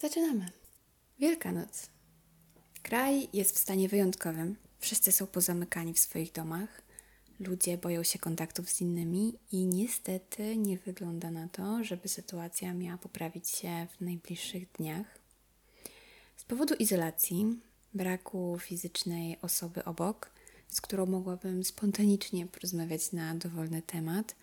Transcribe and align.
Zaczynamy. 0.00 0.50
Wielkanoc. 1.18 1.90
Kraj 2.82 3.28
jest 3.32 3.56
w 3.56 3.58
stanie 3.58 3.88
wyjątkowym. 3.88 4.56
Wszyscy 4.78 5.12
są 5.12 5.26
pozamykani 5.26 5.94
w 5.94 5.98
swoich 5.98 6.32
domach. 6.32 6.82
Ludzie 7.40 7.78
boją 7.78 8.02
się 8.02 8.18
kontaktów 8.18 8.70
z 8.70 8.80
innymi 8.80 9.38
i 9.52 9.66
niestety 9.66 10.56
nie 10.56 10.78
wygląda 10.78 11.30
na 11.30 11.48
to, 11.48 11.84
żeby 11.84 12.08
sytuacja 12.08 12.74
miała 12.74 12.98
poprawić 12.98 13.48
się 13.48 13.86
w 13.96 14.00
najbliższych 14.00 14.72
dniach. 14.72 15.18
Z 16.36 16.44
powodu 16.44 16.74
izolacji, 16.74 17.60
braku 17.94 18.58
fizycznej 18.60 19.38
osoby 19.42 19.84
obok, 19.84 20.30
z 20.68 20.80
którą 20.80 21.06
mogłabym 21.06 21.64
spontanicznie 21.64 22.46
porozmawiać 22.46 23.12
na 23.12 23.34
dowolny 23.34 23.82
temat, 23.82 24.36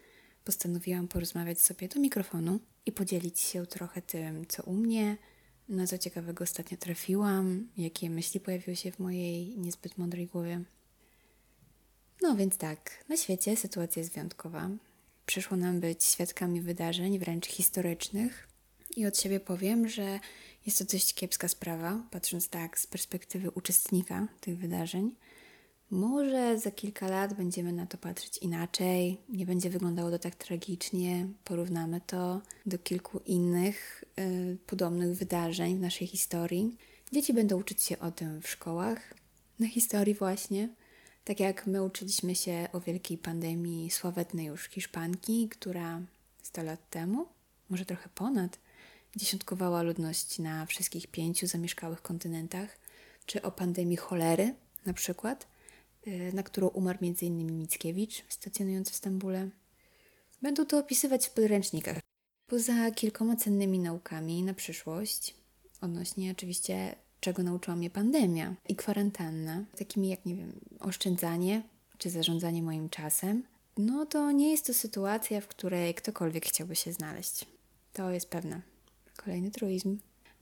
postanowiłam 0.46 1.08
porozmawiać 1.08 1.62
sobie 1.62 1.88
do 1.88 2.00
mikrofonu 2.00 2.60
i 2.86 2.92
podzielić 2.92 3.40
się 3.40 3.66
trochę 3.66 4.02
tym, 4.02 4.48
co 4.48 4.64
u 4.64 4.74
mnie, 4.74 5.18
na 5.70 5.88
co 5.88 5.98
ciekawego 5.98 6.44
ostatnio 6.44 6.78
trafiłam, 6.78 7.68
jakie 7.78 8.10
myśli 8.10 8.40
pojawiły 8.40 8.76
się 8.76 8.92
w 8.92 9.00
mojej 9.00 9.58
niezbyt 9.58 9.98
mądrej 9.98 10.28
głowie. 10.28 10.62
No 12.22 12.36
więc 12.36 12.58
tak, 12.58 13.04
na 13.10 13.18
świecie 13.18 13.58
sytuacja 13.58 14.00
jest 14.00 14.14
wyjątkowa. 14.14 14.70
Przyszło 15.26 15.58
nam 15.58 15.80
być 15.80 16.04
świadkami 16.04 16.62
wydarzeń 16.62 17.20
wręcz 17.20 17.48
historycznych 17.48 18.48
i 18.96 19.06
od 19.06 19.18
siebie 19.18 19.40
powiem, 19.40 19.90
że 19.90 20.20
jest 20.66 20.78
to 20.80 20.86
dość 20.86 21.14
kiepska 21.14 21.48
sprawa, 21.48 22.04
patrząc 22.12 22.50
tak 22.50 22.80
z 22.80 22.88
perspektywy 22.88 23.52
uczestnika 23.52 24.28
tych 24.42 24.58
wydarzeń. 24.58 25.12
Może 25.92 26.60
za 26.60 26.72
kilka 26.72 27.08
lat 27.08 27.34
będziemy 27.34 27.74
na 27.74 27.86
to 27.86 27.98
patrzeć 27.98 28.38
inaczej, 28.38 29.18
nie 29.30 29.46
będzie 29.46 29.70
wyglądało 29.70 30.12
to 30.12 30.20
tak 30.20 30.36
tragicznie, 30.36 31.28
porównamy 31.44 32.02
to 32.08 32.42
do 32.66 32.78
kilku 32.78 33.20
innych 33.26 34.04
y, 34.20 34.58
podobnych 34.66 35.18
wydarzeń 35.18 35.78
w 35.78 35.82
naszej 35.82 36.08
historii. 36.08 36.78
Dzieci 37.12 37.34
będą 37.34 37.60
uczyć 37.60 37.84
się 37.84 38.00
o 38.00 38.12
tym 38.12 38.42
w 38.42 38.50
szkołach, 38.50 39.14
na 39.60 39.68
historii 39.68 40.14
właśnie. 40.14 40.70
Tak 41.24 41.40
jak 41.40 41.68
my 41.68 41.84
uczyliśmy 41.84 42.36
się 42.36 42.68
o 42.74 42.80
wielkiej 42.80 43.18
pandemii 43.18 43.92
sławetnej 43.92 44.46
już 44.46 44.70
Hiszpanki, 44.70 45.50
która 45.50 46.02
100 46.44 46.64
lat 46.64 46.90
temu, 46.90 47.28
może 47.70 47.86
trochę 47.86 48.10
ponad, 48.16 48.60
dziesiątkowała 49.16 49.82
ludność 49.82 50.40
na 50.40 50.66
wszystkich 50.66 51.08
pięciu 51.08 51.48
zamieszkałych 51.48 52.02
kontynentach, 52.02 52.78
czy 53.26 53.42
o 53.42 53.52
pandemii 53.52 53.98
cholery 53.98 54.56
na 54.86 54.94
przykład– 54.94 55.48
na 56.34 56.44
którą 56.44 56.68
umarł 56.68 57.00
m.in. 57.02 57.60
Mickiewicz, 57.60 58.24
stacjonujący 58.30 58.94
w 58.94 58.96
Stambule. 58.96 59.50
Będą 60.42 60.66
to 60.66 60.80
opisywać 60.80 61.28
w 61.28 61.32
podręcznikach. 61.32 62.00
Poza 62.48 62.92
kilkoma 62.92 63.36
cennymi 63.36 63.80
naukami 63.80 64.44
na 64.44 64.54
przyszłość, 64.54 65.36
odnośnie 65.82 66.32
oczywiście 66.32 66.96
czego 67.20 67.44
nauczyła 67.44 67.76
mnie 67.76 67.90
pandemia 67.90 68.56
i 68.70 68.76
kwarantanna, 68.76 69.66
takimi 69.78 70.10
jak, 70.10 70.26
nie 70.26 70.36
wiem, 70.36 70.60
oszczędzanie 70.80 71.62
czy 71.98 72.10
zarządzanie 72.10 72.64
moim 72.64 72.90
czasem, 72.90 73.44
no 73.78 74.06
to 74.06 74.32
nie 74.32 74.52
jest 74.52 74.66
to 74.66 74.74
sytuacja, 74.74 75.42
w 75.42 75.48
której 75.48 75.94
ktokolwiek 75.94 76.46
chciałby 76.46 76.76
się 76.76 76.94
znaleźć. 76.94 77.46
To 77.94 78.12
jest 78.12 78.30
pewne. 78.30 78.62
Kolejny 79.18 79.52
truizm. 79.52 79.98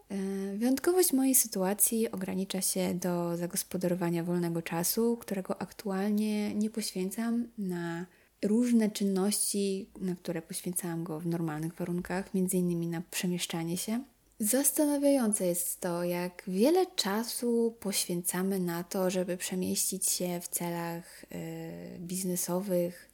E, 0.10 0.58
wyjątkowość 0.58 1.14
mojej 1.14 1.36
sytuacji 1.36 2.12
ogranicza 2.12 2.62
się 2.62 2.94
do 2.94 3.38
zagospodarowania 3.38 4.24
wolnego 4.24 4.62
czasu, 4.62 5.18
którego 5.18 5.62
aktualnie 5.62 6.56
nie 6.56 6.70
poświęcam 6.70 7.48
na 7.58 8.06
różne 8.42 8.92
czynności, 8.92 9.90
na 10.02 10.16
które 10.16 10.42
poświęcałam 10.42 11.04
go 11.04 11.20
w 11.20 11.28
normalnych 11.28 11.76
warunkach, 11.76 12.34
między 12.34 12.58
innymi 12.58 12.88
na 12.88 13.02
przemieszczanie 13.12 13.78
się. 13.78 14.04
Zastanawiające 14.40 15.46
jest 15.46 15.82
to, 15.82 16.04
jak 16.04 16.44
wiele 16.48 16.86
czasu 16.96 17.76
poświęcamy 17.80 18.60
na 18.60 18.84
to, 18.84 19.10
żeby 19.10 19.38
przemieścić 19.38 20.10
się 20.10 20.40
w 20.42 20.48
celach 20.48 21.24
y, 21.24 22.00
biznesowych 22.00 23.10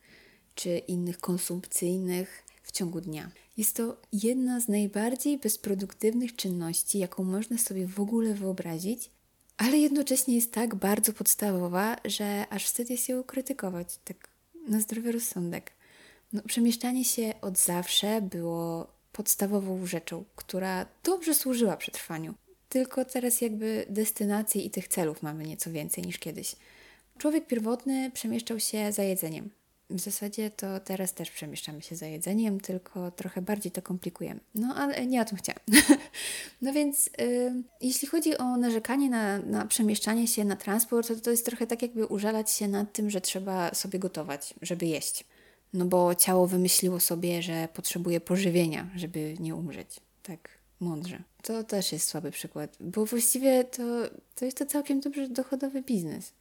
czy 0.56 0.78
innych 0.78 1.20
konsumpcyjnych 1.20 2.44
w 2.64 2.72
ciągu 2.72 3.02
dnia. 3.02 3.32
Jest 3.58 3.76
to 3.76 3.98
jedna 4.14 4.60
z 4.60 4.68
najbardziej 4.68 5.38
bezproduktywnych 5.38 6.36
czynności, 6.36 7.00
jaką 7.00 7.24
można 7.24 7.58
sobie 7.58 7.88
w 7.88 8.00
ogóle 8.00 8.34
wyobrazić, 8.34 9.10
ale 9.58 9.78
jednocześnie 9.78 10.36
jest 10.36 10.52
tak 10.52 10.76
bardzo 10.76 11.14
podstawowa, 11.14 11.98
że 12.06 12.46
aż 12.50 12.66
wstyd 12.66 12.90
jest 12.90 13.10
ją 13.10 13.24
krytykować, 13.24 14.00
tak 14.06 14.30
na 14.68 14.80
zdrowy 14.80 15.12
rozsądek. 15.12 15.72
No, 16.34 16.42
przemieszczanie 16.48 17.06
się 17.06 17.34
od 17.42 17.58
zawsze 17.58 18.22
było 18.22 18.88
podstawową 19.12 19.86
rzeczą, 19.86 20.24
która 20.36 20.86
dobrze 21.04 21.34
służyła 21.34 21.78
przetrwaniu. 21.78 22.34
Tylko 22.70 23.06
teraz 23.06 23.42
jakby 23.42 23.86
destynacji 23.90 24.66
i 24.66 24.70
tych 24.70 24.88
celów 24.88 25.24
mamy 25.24 25.44
nieco 25.44 25.72
więcej 25.72 26.04
niż 26.04 26.18
kiedyś. 26.18 26.56
Człowiek 27.18 27.48
pierwotny 27.48 28.12
przemieszczał 28.12 28.60
się 28.60 28.92
za 28.92 29.04
jedzeniem, 29.04 29.50
w 29.96 30.00
zasadzie 30.00 30.52
to 30.52 30.80
teraz 30.80 31.14
też 31.14 31.32
przemieszczamy 31.32 31.82
się 31.82 31.96
za 31.96 32.08
jedzeniem, 32.08 32.60
tylko 32.60 33.12
trochę 33.12 33.42
bardziej 33.42 33.72
to 33.72 33.82
komplikujemy. 33.82 34.40
No 34.56 34.76
ale 34.76 35.06
nie 35.06 35.22
o 35.22 35.26
tym 35.26 35.38
chciałam. 35.38 35.62
no 36.62 36.74
więc 36.74 37.08
y, 37.08 37.54
jeśli 37.82 38.08
chodzi 38.08 38.38
o 38.38 38.58
narzekanie 38.58 39.10
na, 39.10 39.40
na 39.40 39.66
przemieszczanie 39.66 40.28
się, 40.28 40.46
na 40.46 40.56
transport, 40.56 41.08
to 41.08 41.16
to 41.16 41.32
jest 41.32 41.46
trochę 41.46 41.68
tak 41.68 41.82
jakby 41.82 42.06
użalać 42.06 42.52
się 42.52 42.68
nad 42.68 42.94
tym, 42.94 43.10
że 43.10 43.22
trzeba 43.22 43.74
sobie 43.74 44.00
gotować, 44.00 44.54
żeby 44.62 44.86
jeść. 44.86 45.26
No 45.74 45.86
bo 45.86 46.16
ciało 46.16 46.48
wymyśliło 46.48 47.00
sobie, 47.00 47.42
że 47.42 47.68
potrzebuje 47.74 48.22
pożywienia, 48.22 48.90
żeby 48.96 49.36
nie 49.40 49.56
umrzeć. 49.56 50.00
Tak 50.24 50.50
mądrze. 50.80 51.24
To 51.44 51.64
też 51.64 51.92
jest 51.92 52.08
słaby 52.08 52.32
przykład, 52.32 52.78
bo 52.80 53.06
właściwie 53.06 53.64
to, 53.64 53.84
to 54.36 54.46
jest 54.46 54.58
to 54.58 54.66
całkiem 54.66 55.00
dobrze 55.00 55.30
dochodowy 55.30 55.82
biznes. 55.82 56.34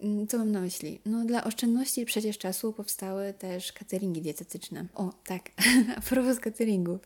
Mm, 0.00 0.26
co 0.26 0.38
mam 0.38 0.52
na 0.52 0.60
myśli? 0.60 1.00
No 1.06 1.24
dla 1.24 1.44
oszczędności 1.44 2.04
przecież 2.04 2.38
czasu 2.38 2.72
powstały 2.72 3.32
też 3.32 3.72
cateringi 3.72 4.22
dietetyczne. 4.22 4.86
O, 4.94 5.12
tak, 5.26 5.50
a 5.96 6.00
propos 6.00 6.40
cateringów. 6.40 7.00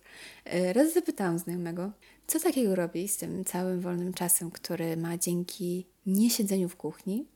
E, 0.45 0.73
raz 0.73 0.95
zapytałam 0.95 1.39
znajomego, 1.39 1.93
co 2.27 2.41
takiego 2.41 2.75
robi 2.75 3.09
z 3.09 3.17
tym 3.17 3.45
całym 3.45 3.81
wolnym 3.81 4.15
czasem, 4.15 4.51
który 4.51 4.97
ma 4.97 5.19
dzięki 5.19 5.87
niesiedzeniu 6.07 6.69
w 6.69 6.77
kuchni 6.77 7.27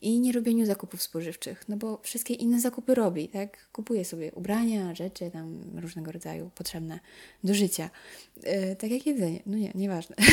i 0.00 0.20
nie 0.20 0.32
robieniu 0.32 0.66
zakupów 0.66 1.02
spożywczych, 1.02 1.68
no 1.68 1.76
bo 1.76 2.00
wszystkie 2.02 2.34
inne 2.34 2.60
zakupy 2.60 2.94
robi, 2.94 3.28
tak? 3.28 3.68
Kupuje 3.72 4.04
sobie 4.04 4.32
ubrania, 4.32 4.94
rzeczy 4.94 5.30
tam 5.30 5.60
różnego 5.80 6.12
rodzaju 6.12 6.50
potrzebne 6.54 7.00
do 7.44 7.54
życia. 7.54 7.90
Yy, 8.36 8.76
tak 8.76 8.90
jak 8.90 9.06
jedzenie, 9.06 9.42
no 9.46 9.56
nie, 9.56 9.72
nieważne. 9.74 10.16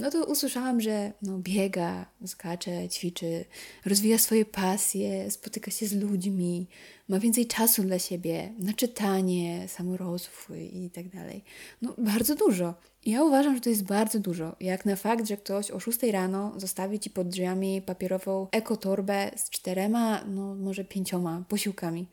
no 0.00 0.10
to 0.10 0.24
usłyszałam, 0.24 0.80
że 0.80 1.12
no 1.22 1.38
biega, 1.38 2.06
skacze, 2.26 2.88
ćwiczy, 2.88 3.44
rozwija 3.86 4.18
swoje 4.18 4.44
pasje, 4.44 5.30
spotyka 5.30 5.70
się 5.70 5.86
z 5.86 5.92
ludźmi, 5.92 6.66
ma 7.08 7.18
więcej 7.18 7.46
czasu 7.46 7.82
dla 7.82 7.98
siebie, 7.98 8.52
na 8.58 8.72
czytanie, 8.72 9.68
samorozwój 9.68 10.84
i 10.84 10.90
tak 10.90 11.08
dalej. 11.08 11.44
No 11.82 11.94
bardzo 11.98 12.34
dużo. 12.34 12.74
Ja 13.06 13.24
uważam, 13.24 13.54
że 13.54 13.60
to 13.60 13.70
jest 13.70 13.84
bardzo 13.84 14.18
dużo. 14.18 14.56
Jak 14.60 14.84
na 14.84 14.96
fakt, 14.96 15.26
że 15.26 15.36
ktoś 15.36 15.70
o 15.70 15.80
6 15.80 16.02
rano 16.02 16.52
zostawi 16.56 16.98
ci 16.98 17.10
pod 17.10 17.28
drzwiami 17.28 17.82
papierową 17.82 18.48
ekotorbę 18.52 19.30
z 19.36 19.50
czterema, 19.50 20.24
no 20.24 20.54
może 20.54 20.84
pięcioma 20.84 21.44
posiłkami 21.48 22.06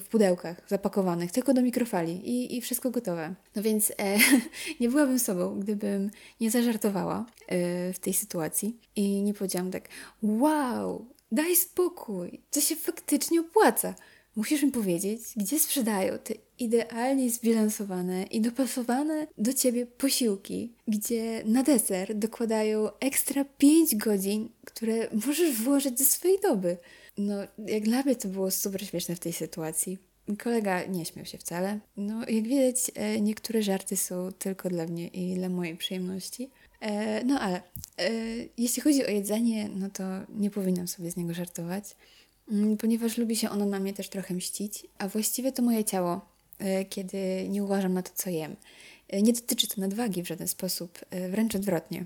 w 0.00 0.08
pudełkach 0.08 0.62
zapakowanych, 0.68 1.32
tylko 1.32 1.54
do 1.54 1.62
mikrofali 1.62 2.30
i, 2.30 2.56
i 2.56 2.60
wszystko 2.60 2.90
gotowe. 2.90 3.34
No 3.56 3.62
więc 3.62 3.90
e, 3.90 4.18
nie 4.80 4.88
byłabym 4.88 5.18
sobą, 5.18 5.60
gdybym 5.60 6.10
nie 6.40 6.50
zażartowała 6.50 7.26
e, 7.46 7.92
w 7.92 7.98
tej 7.98 8.14
sytuacji 8.14 8.78
i 8.96 9.22
nie 9.22 9.34
powiedziałam 9.34 9.70
tak, 9.70 9.88
wow, 10.22 11.06
daj 11.32 11.56
spokój, 11.56 12.40
to 12.50 12.60
się 12.60 12.76
faktycznie 12.76 13.40
opłaca. 13.40 13.94
Musisz 14.36 14.62
mi 14.62 14.70
powiedzieć, 14.70 15.20
gdzie 15.36 15.60
sprzedają 15.60 16.18
te 16.18 16.34
idealnie 16.58 17.30
zbilansowane 17.30 18.22
i 18.22 18.40
dopasowane 18.40 19.26
do 19.38 19.52
ciebie 19.52 19.86
posiłki, 19.86 20.72
gdzie 20.88 21.42
na 21.46 21.62
deser 21.62 22.14
dokładają 22.14 22.88
ekstra 23.00 23.44
5 23.58 23.96
godzin, 23.96 24.48
które 24.64 25.08
możesz 25.26 25.52
włożyć 25.52 25.98
ze 25.98 26.04
swojej 26.04 26.40
doby. 26.40 26.76
No, 27.18 27.34
jak 27.66 27.82
dla 27.82 28.02
mnie 28.02 28.16
to 28.16 28.28
było 28.28 28.50
super 28.50 28.86
śmieszne 28.86 29.16
w 29.16 29.20
tej 29.20 29.32
sytuacji. 29.32 29.98
Kolega 30.38 30.84
nie 30.84 31.04
śmiał 31.04 31.26
się 31.26 31.38
wcale. 31.38 31.80
No, 31.96 32.20
jak 32.20 32.44
widać, 32.44 32.90
e, 32.94 33.20
niektóre 33.20 33.62
żarty 33.62 33.96
są 33.96 34.32
tylko 34.38 34.68
dla 34.68 34.86
mnie 34.86 35.08
i 35.08 35.34
dla 35.34 35.48
mojej 35.48 35.76
przyjemności. 35.76 36.50
E, 36.80 37.24
no 37.24 37.40
ale 37.40 37.62
e, 37.98 38.10
jeśli 38.58 38.82
chodzi 38.82 39.06
o 39.06 39.10
jedzenie, 39.10 39.68
no 39.68 39.90
to 39.90 40.04
nie 40.28 40.50
powinnam 40.50 40.88
sobie 40.88 41.10
z 41.10 41.16
niego 41.16 41.34
żartować. 41.34 41.84
Mm, 42.50 42.76
ponieważ 42.76 43.18
lubi 43.18 43.36
się 43.36 43.50
ono 43.50 43.66
na 43.66 43.80
mnie 43.80 43.92
też 43.92 44.08
trochę 44.08 44.34
mścić, 44.34 44.86
a 44.98 45.08
właściwie 45.08 45.52
to 45.52 45.62
moje 45.62 45.84
ciało, 45.84 46.34
kiedy 46.90 47.48
nie 47.48 47.64
uważam 47.64 47.94
na 47.94 48.02
to, 48.02 48.10
co 48.14 48.30
jem. 48.30 48.56
Nie 49.22 49.32
dotyczy 49.32 49.68
to 49.68 49.80
nadwagi 49.80 50.22
w 50.22 50.28
żaden 50.28 50.48
sposób, 50.48 50.98
wręcz 51.30 51.54
odwrotnie. 51.54 52.04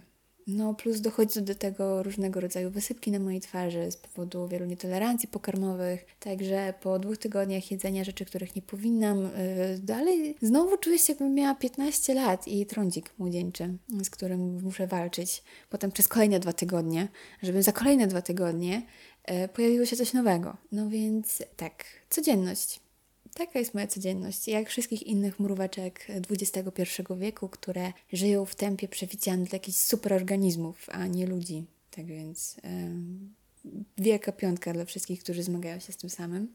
No 0.48 0.74
plus 0.74 1.00
dochodzi 1.00 1.42
do 1.42 1.54
tego 1.54 2.02
różnego 2.02 2.40
rodzaju 2.40 2.70
wysypki 2.70 3.10
na 3.10 3.18
mojej 3.18 3.40
twarzy 3.40 3.90
z 3.90 3.96
powodu 3.96 4.48
wielu 4.48 4.66
nietolerancji 4.66 5.28
pokarmowych. 5.28 6.06
Także 6.20 6.74
po 6.82 6.98
dwóch 6.98 7.18
tygodniach 7.18 7.70
jedzenia 7.70 8.04
rzeczy, 8.04 8.24
których 8.24 8.56
nie 8.56 8.62
powinnam, 8.62 9.22
yy, 9.22 9.30
dalej 9.82 10.36
znowu 10.42 10.76
czuję 10.76 10.98
się 10.98 11.12
jakbym 11.12 11.34
miała 11.34 11.54
15 11.54 12.14
lat 12.14 12.48
i 12.48 12.66
trądzik 12.66 13.10
młodzieńczy, 13.18 13.78
z 14.02 14.10
którym 14.10 14.62
muszę 14.62 14.86
walczyć. 14.86 15.42
Potem 15.70 15.92
przez 15.92 16.08
kolejne 16.08 16.40
dwa 16.40 16.52
tygodnie, 16.52 17.08
żeby 17.42 17.62
za 17.62 17.72
kolejne 17.72 18.06
dwa 18.06 18.22
tygodnie 18.22 18.82
yy, 19.28 19.48
pojawiło 19.48 19.86
się 19.86 19.96
coś 19.96 20.12
nowego. 20.12 20.56
No 20.72 20.88
więc 20.88 21.42
tak, 21.56 21.84
codzienność. 22.10 22.87
Taka 23.38 23.58
jest 23.58 23.74
moja 23.74 23.86
codzienność. 23.86 24.48
Jak 24.48 24.68
wszystkich 24.68 25.02
innych 25.02 25.40
mróweczek 25.40 26.06
XXI 26.30 27.02
wieku, 27.16 27.48
które 27.48 27.92
żyją 28.12 28.44
w 28.44 28.54
tempie 28.54 28.88
przewidzianym 28.88 29.44
dla 29.44 29.56
jakichś 29.56 29.78
superorganizmów, 29.78 30.86
a 30.92 31.06
nie 31.06 31.26
ludzi. 31.26 31.64
Tak 31.90 32.06
więc 32.06 32.56
wielka 33.98 34.32
piątka 34.32 34.72
dla 34.72 34.84
wszystkich, 34.84 35.22
którzy 35.22 35.42
zmagają 35.42 35.80
się 35.80 35.92
z 35.92 35.96
tym 35.96 36.10
samym. 36.10 36.54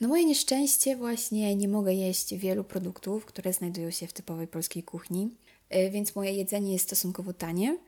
No 0.00 0.08
moje 0.08 0.24
nieszczęście 0.24 0.96
właśnie 0.96 1.56
nie 1.56 1.68
mogę 1.68 1.94
jeść 1.94 2.34
wielu 2.34 2.64
produktów, 2.64 3.24
które 3.24 3.52
znajdują 3.52 3.90
się 3.90 4.06
w 4.06 4.12
typowej 4.12 4.46
polskiej 4.46 4.82
kuchni, 4.82 5.30
e, 5.68 5.90
więc 5.90 6.14
moje 6.14 6.32
jedzenie 6.32 6.72
jest 6.72 6.84
stosunkowo 6.84 7.32
tanie 7.32 7.78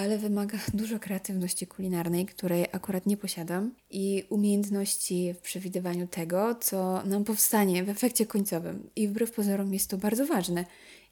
ale 0.00 0.18
wymaga 0.18 0.58
dużo 0.74 0.98
kreatywności 0.98 1.66
kulinarnej, 1.66 2.26
której 2.26 2.66
akurat 2.72 3.06
nie 3.06 3.16
posiadam, 3.16 3.74
i 3.90 4.24
umiejętności 4.28 5.34
w 5.34 5.38
przewidywaniu 5.38 6.06
tego, 6.06 6.54
co 6.54 7.02
nam 7.04 7.24
powstanie 7.24 7.84
w 7.84 7.88
efekcie 7.88 8.26
końcowym. 8.26 8.90
I 8.96 9.08
wbrew 9.08 9.32
pozorom 9.32 9.74
jest 9.74 9.90
to 9.90 9.96
bardzo 9.96 10.26
ważne 10.26 10.64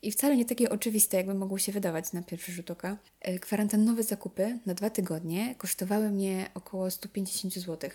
i 0.03 0.13
wcale 0.13 0.37
nie 0.37 0.45
takie 0.45 0.71
oczywiste, 0.71 1.17
jakby 1.17 1.35
mogło 1.35 1.59
się 1.59 1.73
wydawać 1.73 2.13
na 2.13 2.23
pierwszy 2.23 2.53
rzut 2.53 2.71
oka. 2.71 2.97
E, 3.21 3.39
kwarantannowe 3.39 4.03
zakupy 4.03 4.59
na 4.67 4.75
dwa 4.75 4.91
tygodnie 4.91 5.55
kosztowały 5.59 6.11
mnie 6.11 6.51
około 6.55 6.91
150 6.91 7.55
zł, 7.55 7.91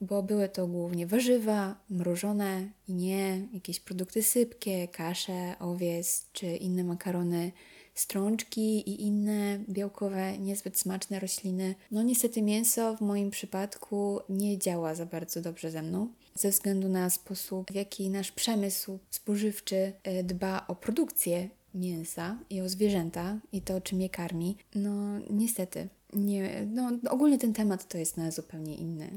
bo 0.00 0.22
były 0.22 0.48
to 0.48 0.66
głównie 0.66 1.06
warzywa, 1.06 1.80
mrożone 1.90 2.68
i 2.88 2.94
nie, 2.94 3.48
jakieś 3.52 3.80
produkty 3.80 4.22
sypkie, 4.22 4.88
kasze, 4.88 5.54
owiec 5.58 6.26
czy 6.32 6.46
inne 6.46 6.84
makarony 6.84 7.52
strączki 7.96 8.90
i 8.90 9.02
inne 9.02 9.58
białkowe, 9.68 10.38
niezbyt 10.38 10.78
smaczne 10.78 11.20
rośliny. 11.20 11.74
No 11.90 12.02
niestety 12.02 12.42
mięso 12.42 12.96
w 12.96 13.00
moim 13.00 13.30
przypadku 13.30 14.20
nie 14.28 14.58
działa 14.58 14.94
za 14.94 15.06
bardzo 15.06 15.40
dobrze 15.40 15.70
ze 15.70 15.82
mną 15.82 16.08
ze 16.36 16.50
względu 16.50 16.88
na 16.88 17.10
sposób, 17.10 17.72
w 17.72 17.74
jaki 17.74 18.10
nasz 18.10 18.32
przemysł 18.32 18.98
spożywczy 19.10 19.92
e, 20.02 20.24
dba 20.24 20.66
o 20.68 20.74
produkcję 20.74 21.48
mięsa 21.74 22.38
i 22.50 22.60
o 22.60 22.68
zwierzęta 22.68 23.38
i 23.52 23.62
to, 23.62 23.80
czym 23.80 24.00
je 24.00 24.08
karmi. 24.08 24.56
No 24.74 25.18
niestety. 25.30 25.88
Nie, 26.12 26.66
no, 26.66 26.90
ogólnie 27.10 27.38
ten 27.38 27.52
temat 27.52 27.88
to 27.88 27.98
jest 27.98 28.16
na 28.16 28.30
zupełnie 28.30 28.74
inne, 28.74 29.08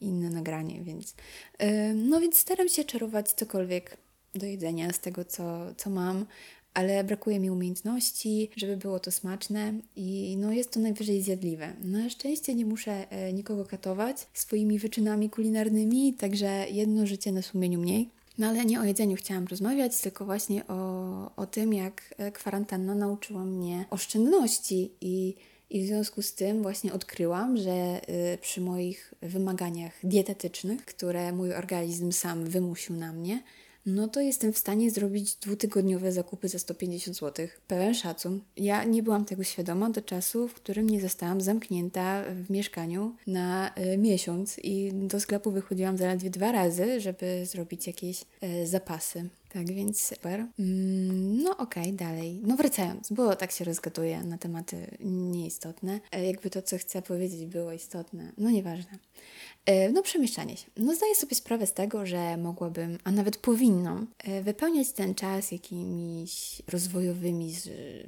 inne 0.00 0.30
nagranie, 0.30 0.82
więc 0.82 1.14
yy, 1.60 1.94
no 1.94 2.20
więc 2.20 2.38
staram 2.38 2.68
się 2.68 2.84
czarować 2.84 3.32
cokolwiek 3.32 3.96
do 4.34 4.46
jedzenia 4.46 4.92
z 4.92 5.00
tego, 5.00 5.24
co, 5.24 5.74
co 5.76 5.90
mam 5.90 6.26
ale 6.74 7.04
brakuje 7.04 7.40
mi 7.40 7.50
umiejętności, 7.50 8.50
żeby 8.56 8.76
było 8.76 9.00
to 9.00 9.10
smaczne 9.10 9.74
i 9.96 10.36
no 10.38 10.52
jest 10.52 10.70
to 10.70 10.80
najwyżej 10.80 11.22
zjadliwe. 11.22 11.72
Na 11.84 12.10
szczęście 12.10 12.54
nie 12.54 12.66
muszę 12.66 13.10
e, 13.10 13.32
nikogo 13.32 13.64
katować 13.64 14.26
swoimi 14.34 14.78
wyczynami 14.78 15.30
kulinarnymi, 15.30 16.14
także 16.14 16.66
jedno 16.70 17.06
życie 17.06 17.32
na 17.32 17.42
sumieniu 17.42 17.80
mniej. 17.80 18.10
No 18.38 18.46
ale 18.46 18.64
nie 18.64 18.80
o 18.80 18.84
jedzeniu 18.84 19.16
chciałam 19.16 19.46
rozmawiać, 19.46 20.00
tylko 20.00 20.24
właśnie 20.24 20.66
o, 20.66 21.36
o 21.36 21.46
tym, 21.46 21.74
jak 21.74 22.14
e, 22.18 22.32
kwarantanna 22.32 22.94
nauczyła 22.94 23.44
mnie 23.44 23.84
oszczędności 23.90 24.90
i 25.00 25.34
i 25.70 25.82
w 25.82 25.86
związku 25.86 26.22
z 26.22 26.34
tym 26.34 26.62
właśnie 26.62 26.92
odkryłam, 26.92 27.56
że 27.56 28.00
y, 28.34 28.38
przy 28.38 28.60
moich 28.60 29.14
wymaganiach 29.22 29.92
dietetycznych, 30.04 30.84
które 30.84 31.32
mój 31.32 31.54
organizm 31.54 32.12
sam 32.12 32.44
wymusił 32.44 32.96
na 32.96 33.12
mnie, 33.12 33.42
no 33.86 34.08
to 34.08 34.20
jestem 34.20 34.52
w 34.52 34.58
stanie 34.58 34.90
zrobić 34.90 35.34
dwutygodniowe 35.34 36.12
zakupy 36.12 36.48
za 36.48 36.58
150 36.58 37.16
zł. 37.16 37.48
Pełen 37.68 37.94
szacun. 37.94 38.40
Ja 38.56 38.84
nie 38.84 39.02
byłam 39.02 39.24
tego 39.24 39.44
świadoma 39.44 39.90
do 39.90 40.02
czasu, 40.02 40.48
w 40.48 40.54
którym 40.54 40.90
nie 40.90 41.00
zostałam 41.00 41.40
zamknięta 41.40 42.24
w 42.34 42.50
mieszkaniu 42.50 43.16
na 43.26 43.74
y, 43.78 43.98
miesiąc 43.98 44.58
i 44.62 44.90
do 44.92 45.20
sklepu 45.20 45.50
wychodziłam 45.50 45.98
zaledwie 45.98 46.30
dwa 46.30 46.52
razy, 46.52 47.00
żeby 47.00 47.46
zrobić 47.46 47.86
jakieś 47.86 48.24
y, 48.42 48.66
zapasy. 48.66 49.28
Tak 49.54 49.72
więc 49.72 50.02
super. 50.02 50.46
Mm, 50.58 51.42
no 51.42 51.56
okej, 51.56 51.82
okay, 51.82 51.92
dalej. 51.92 52.40
No 52.42 52.56
wracając, 52.56 53.12
bo 53.12 53.36
tak 53.36 53.52
się 53.52 53.64
rozgaduję 53.64 54.22
na 54.22 54.38
tematy 54.38 54.96
nieistotne. 55.00 56.00
E, 56.12 56.26
jakby 56.26 56.50
to, 56.50 56.62
co 56.62 56.78
chcę 56.78 57.02
powiedzieć, 57.02 57.46
było 57.46 57.72
istotne. 57.72 58.32
No 58.38 58.50
nieważne. 58.50 58.98
E, 59.66 59.90
no, 59.90 60.02
przemieszczanie 60.02 60.56
się. 60.56 60.70
No, 60.76 60.94
zdaję 60.94 61.14
sobie 61.14 61.36
sprawę 61.36 61.66
z 61.66 61.72
tego, 61.72 62.06
że 62.06 62.36
mogłabym, 62.36 62.98
a 63.04 63.10
nawet 63.10 63.36
powinnam, 63.36 64.06
e, 64.18 64.42
wypełniać 64.42 64.92
ten 64.92 65.14
czas 65.14 65.52
jakimiś 65.52 66.62
rozwojowymi, 66.68 67.54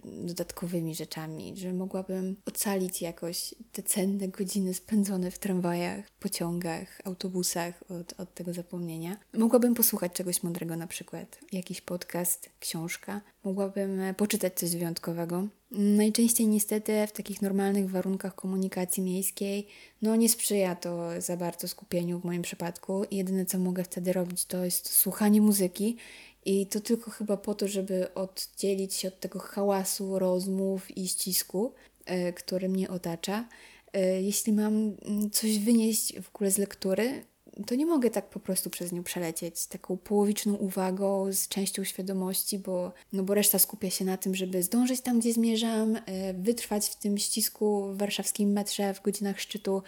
dodatkowymi 0.04 0.94
rzeczami, 0.94 1.56
że 1.56 1.72
mogłabym 1.72 2.36
ocalić 2.46 3.02
jakoś 3.02 3.54
te 3.72 3.82
cenne 3.82 4.28
godziny 4.28 4.74
spędzone 4.74 5.30
w 5.30 5.38
tramwajach, 5.38 6.10
pociągach, 6.10 7.00
autobusach 7.04 7.84
od, 8.00 8.20
od 8.20 8.34
tego 8.34 8.52
zapomnienia. 8.52 9.16
Mogłabym 9.32 9.74
posłuchać 9.74 10.12
czegoś 10.12 10.42
mądrego, 10.42 10.76
na 10.76 10.86
przykład 10.86 11.38
jakiś 11.52 11.80
podcast, 11.80 12.50
książka. 12.60 13.20
Mogłabym 13.44 14.00
poczytać 14.16 14.54
coś 14.54 14.76
wyjątkowego, 14.76 15.48
Najczęściej 15.70 16.46
niestety 16.46 17.06
w 17.06 17.12
takich 17.12 17.42
normalnych 17.42 17.90
warunkach 17.90 18.34
komunikacji 18.34 19.02
miejskiej 19.02 19.66
no 20.02 20.16
nie 20.16 20.28
sprzyja 20.28 20.74
to 20.74 21.20
za 21.20 21.36
bardzo 21.36 21.68
skupieniu 21.68 22.20
w 22.20 22.24
moim 22.24 22.42
przypadku. 22.42 23.04
Jedyne 23.10 23.46
co 23.46 23.58
mogę 23.58 23.84
wtedy 23.84 24.12
robić 24.12 24.44
to 24.44 24.64
jest 24.64 24.92
słuchanie 24.92 25.40
muzyki 25.40 25.96
i 26.44 26.66
to 26.66 26.80
tylko 26.80 27.10
chyba 27.10 27.36
po 27.36 27.54
to, 27.54 27.68
żeby 27.68 28.14
oddzielić 28.14 28.94
się 28.94 29.08
od 29.08 29.20
tego 29.20 29.38
hałasu 29.38 30.18
rozmów 30.18 30.96
i 30.98 31.08
ścisku, 31.08 31.72
yy, 32.08 32.32
który 32.32 32.68
mnie 32.68 32.88
otacza. 32.88 33.48
Yy, 33.94 34.22
jeśli 34.22 34.52
mam 34.52 34.74
mm, 34.74 35.30
coś 35.30 35.58
wynieść 35.58 36.20
w 36.20 36.28
ogóle 36.34 36.50
z 36.50 36.58
lektury, 36.58 37.24
to 37.66 37.74
nie 37.74 37.86
mogę 37.86 38.10
tak 38.10 38.30
po 38.30 38.40
prostu 38.40 38.70
przez 38.70 38.92
nią 38.92 39.02
przelecieć 39.02 39.66
taką 39.66 39.96
połowiczną 39.96 40.54
uwagą, 40.54 41.32
z 41.32 41.48
częścią 41.48 41.84
świadomości, 41.84 42.58
bo, 42.58 42.92
no 43.12 43.22
bo 43.22 43.34
reszta 43.34 43.58
skupia 43.58 43.90
się 43.90 44.04
na 44.04 44.16
tym, 44.16 44.34
żeby 44.34 44.62
zdążyć 44.62 45.00
tam, 45.00 45.20
gdzie 45.20 45.32
zmierzam, 45.32 45.96
e, 45.96 46.34
wytrwać 46.34 46.88
w 46.88 46.96
tym 46.96 47.18
ścisku 47.18 47.92
w 47.92 47.98
warszawskim 47.98 48.52
metrze 48.52 48.94
w 48.94 49.02
godzinach 49.02 49.40
szczytu. 49.40 49.82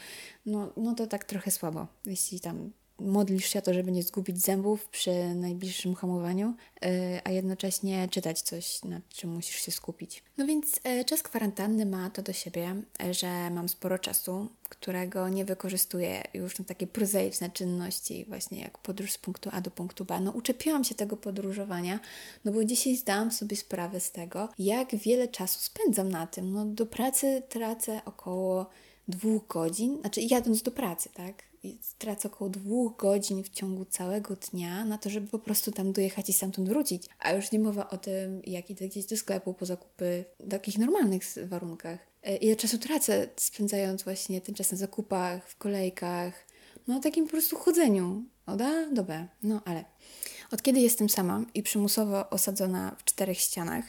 No, 0.46 0.72
no 0.76 0.94
to 0.94 1.06
tak 1.06 1.24
trochę 1.24 1.50
słabo, 1.50 1.86
jeśli 2.06 2.40
tam 2.40 2.70
modlisz 3.00 3.48
się 3.48 3.58
o 3.58 3.62
to, 3.62 3.74
żeby 3.74 3.92
nie 3.92 4.02
zgubić 4.02 4.42
zębów 4.42 4.88
przy 4.88 5.34
najbliższym 5.34 5.94
hamowaniu, 5.94 6.54
e, 6.82 7.20
a 7.24 7.30
jednocześnie 7.30 8.08
czytać 8.10 8.42
coś, 8.42 8.84
nad 8.84 9.08
czym 9.08 9.30
musisz 9.30 9.56
się 9.56 9.72
skupić. 9.72 10.22
No 10.38 10.46
więc 10.46 10.80
e, 10.84 11.04
czas 11.04 11.22
kwarantanny 11.22 11.86
ma 11.86 12.10
to 12.10 12.22
do 12.22 12.32
siebie, 12.32 12.82
e, 13.02 13.14
że 13.14 13.50
mam 13.50 13.68
sporo 13.68 13.99
czasu, 13.99 14.49
którego 14.68 15.28
nie 15.28 15.44
wykorzystuję 15.44 16.23
już 16.34 16.58
na 16.58 16.64
takie 16.64 16.87
prozaiczne 16.87 17.50
czynności, 17.50 18.25
właśnie 18.28 18.61
jak 18.61 18.78
podróż 18.78 19.12
z 19.12 19.18
punktu 19.18 19.50
A 19.52 19.61
do 19.61 19.70
punktu 19.70 20.04
B. 20.04 20.20
No 20.20 20.30
uczepiłam 20.30 20.84
się 20.84 20.94
tego 20.94 21.16
podróżowania, 21.16 22.00
no 22.44 22.52
bo 22.52 22.64
dzisiaj 22.64 22.96
zdałam 22.96 23.32
sobie 23.32 23.56
sprawę 23.56 24.00
z 24.00 24.12
tego, 24.12 24.49
jak 24.58 24.96
wiele 24.96 25.28
czasu 25.28 25.58
spędzam 25.61 26.08
na 26.08 26.26
tym. 26.26 26.52
No 26.52 26.64
do 26.64 26.87
pracy 26.87 27.42
tracę 27.49 28.00
około 28.04 28.66
dwóch 29.08 29.46
godzin, 29.46 30.00
znaczy 30.00 30.20
jadąc 30.20 30.62
do 30.62 30.70
pracy, 30.70 31.08
tak? 31.14 31.48
Tracę 31.98 32.28
około 32.28 32.50
dwóch 32.50 32.96
godzin 32.96 33.44
w 33.44 33.48
ciągu 33.48 33.84
całego 33.84 34.36
dnia 34.36 34.84
na 34.84 34.98
to, 34.98 35.10
żeby 35.10 35.28
po 35.28 35.38
prostu 35.38 35.72
tam 35.72 35.92
dojechać 35.92 36.28
i 36.28 36.32
stamtąd 36.32 36.68
wrócić. 36.68 37.06
A 37.18 37.32
już 37.32 37.52
nie 37.52 37.58
mowa 37.58 37.90
o 37.90 37.98
tym, 37.98 38.42
jak 38.46 38.70
idę 38.70 38.88
gdzieś 38.88 39.06
do 39.06 39.16
sklepu 39.16 39.54
po 39.54 39.66
zakupy 39.66 40.24
w 40.40 40.48
takich 40.50 40.78
normalnych 40.78 41.22
warunkach. 41.46 41.98
E, 42.22 42.36
ile 42.36 42.56
czasu 42.56 42.78
tracę 42.78 43.28
spędzając 43.36 44.02
właśnie 44.02 44.40
ten 44.40 44.54
czas 44.54 44.72
na 44.72 44.78
zakupach, 44.78 45.48
w 45.48 45.56
kolejkach, 45.56 46.46
no 46.86 47.00
takim 47.00 47.24
po 47.24 47.30
prostu 47.30 47.56
chodzeniu 47.56 48.24
od 48.46 48.62
A. 48.62 49.26
No 49.42 49.62
ale 49.64 49.84
od 50.52 50.62
kiedy 50.62 50.80
jestem 50.80 51.08
sama 51.08 51.44
i 51.54 51.62
przymusowo 51.62 52.30
osadzona 52.30 52.96
w 52.98 53.04
czterech 53.04 53.38
ścianach, 53.38 53.84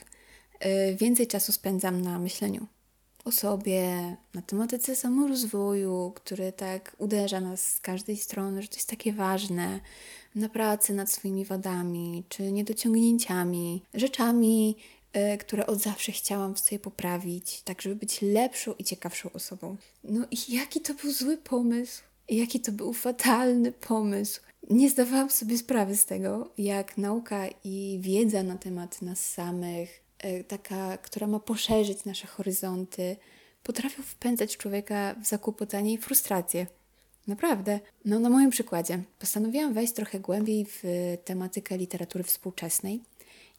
yy, 0.65 0.95
więcej 0.95 1.27
czasu 1.27 1.51
spędzam 1.51 2.01
na 2.01 2.19
myśleniu 2.19 2.67
o 3.25 3.31
sobie, 3.31 4.15
na 4.33 4.41
tematyce 4.41 4.95
samorozwoju, 4.95 6.11
który 6.15 6.51
tak 6.51 6.95
uderza 6.97 7.41
nas 7.41 7.71
z 7.73 7.79
każdej 7.79 8.17
strony, 8.17 8.61
że 8.61 8.67
to 8.67 8.75
jest 8.75 8.89
takie 8.89 9.13
ważne, 9.13 9.79
na 10.35 10.49
pracy 10.49 10.93
nad 10.93 11.11
swoimi 11.11 11.45
wadami 11.45 12.23
czy 12.29 12.51
niedociągnięciami, 12.51 13.83
rzeczami, 13.93 14.75
y, 15.33 15.37
które 15.37 15.67
od 15.67 15.81
zawsze 15.81 16.11
chciałam 16.11 16.55
w 16.55 16.59
sobie 16.59 16.79
poprawić, 16.79 17.61
tak 17.61 17.81
żeby 17.81 17.95
być 17.95 18.21
lepszą 18.21 18.73
i 18.73 18.83
ciekawszą 18.83 19.31
osobą. 19.31 19.77
No 20.03 20.25
i 20.31 20.55
jaki 20.55 20.81
to 20.81 20.93
był 20.93 21.11
zły 21.11 21.37
pomysł, 21.37 22.01
jaki 22.29 22.59
to 22.59 22.71
był 22.71 22.93
fatalny 22.93 23.71
pomysł. 23.71 24.41
Nie 24.69 24.89
zdawałam 24.89 25.29
sobie 25.29 25.57
sprawy 25.57 25.95
z 25.95 26.05
tego, 26.05 26.49
jak 26.57 26.97
nauka 26.97 27.47
i 27.63 27.99
wiedza 28.01 28.43
na 28.43 28.57
temat 28.57 29.01
nas 29.01 29.29
samych, 29.29 30.08
taka, 30.47 30.97
która 30.97 31.27
ma 31.27 31.39
poszerzyć 31.39 32.05
nasze 32.05 32.27
horyzonty, 32.27 33.17
potrafią 33.63 34.03
wpędzać 34.03 34.57
człowieka 34.57 35.15
w 35.23 35.27
zakłopotanie 35.27 35.93
i 35.93 35.97
frustrację. 35.97 36.67
Naprawdę. 37.27 37.79
No, 38.05 38.19
na 38.19 38.29
moim 38.29 38.49
przykładzie 38.49 39.03
postanowiłam 39.19 39.73
wejść 39.73 39.93
trochę 39.93 40.19
głębiej 40.19 40.65
w 40.65 40.83
tematykę 41.25 41.77
literatury 41.77 42.23
współczesnej 42.23 43.01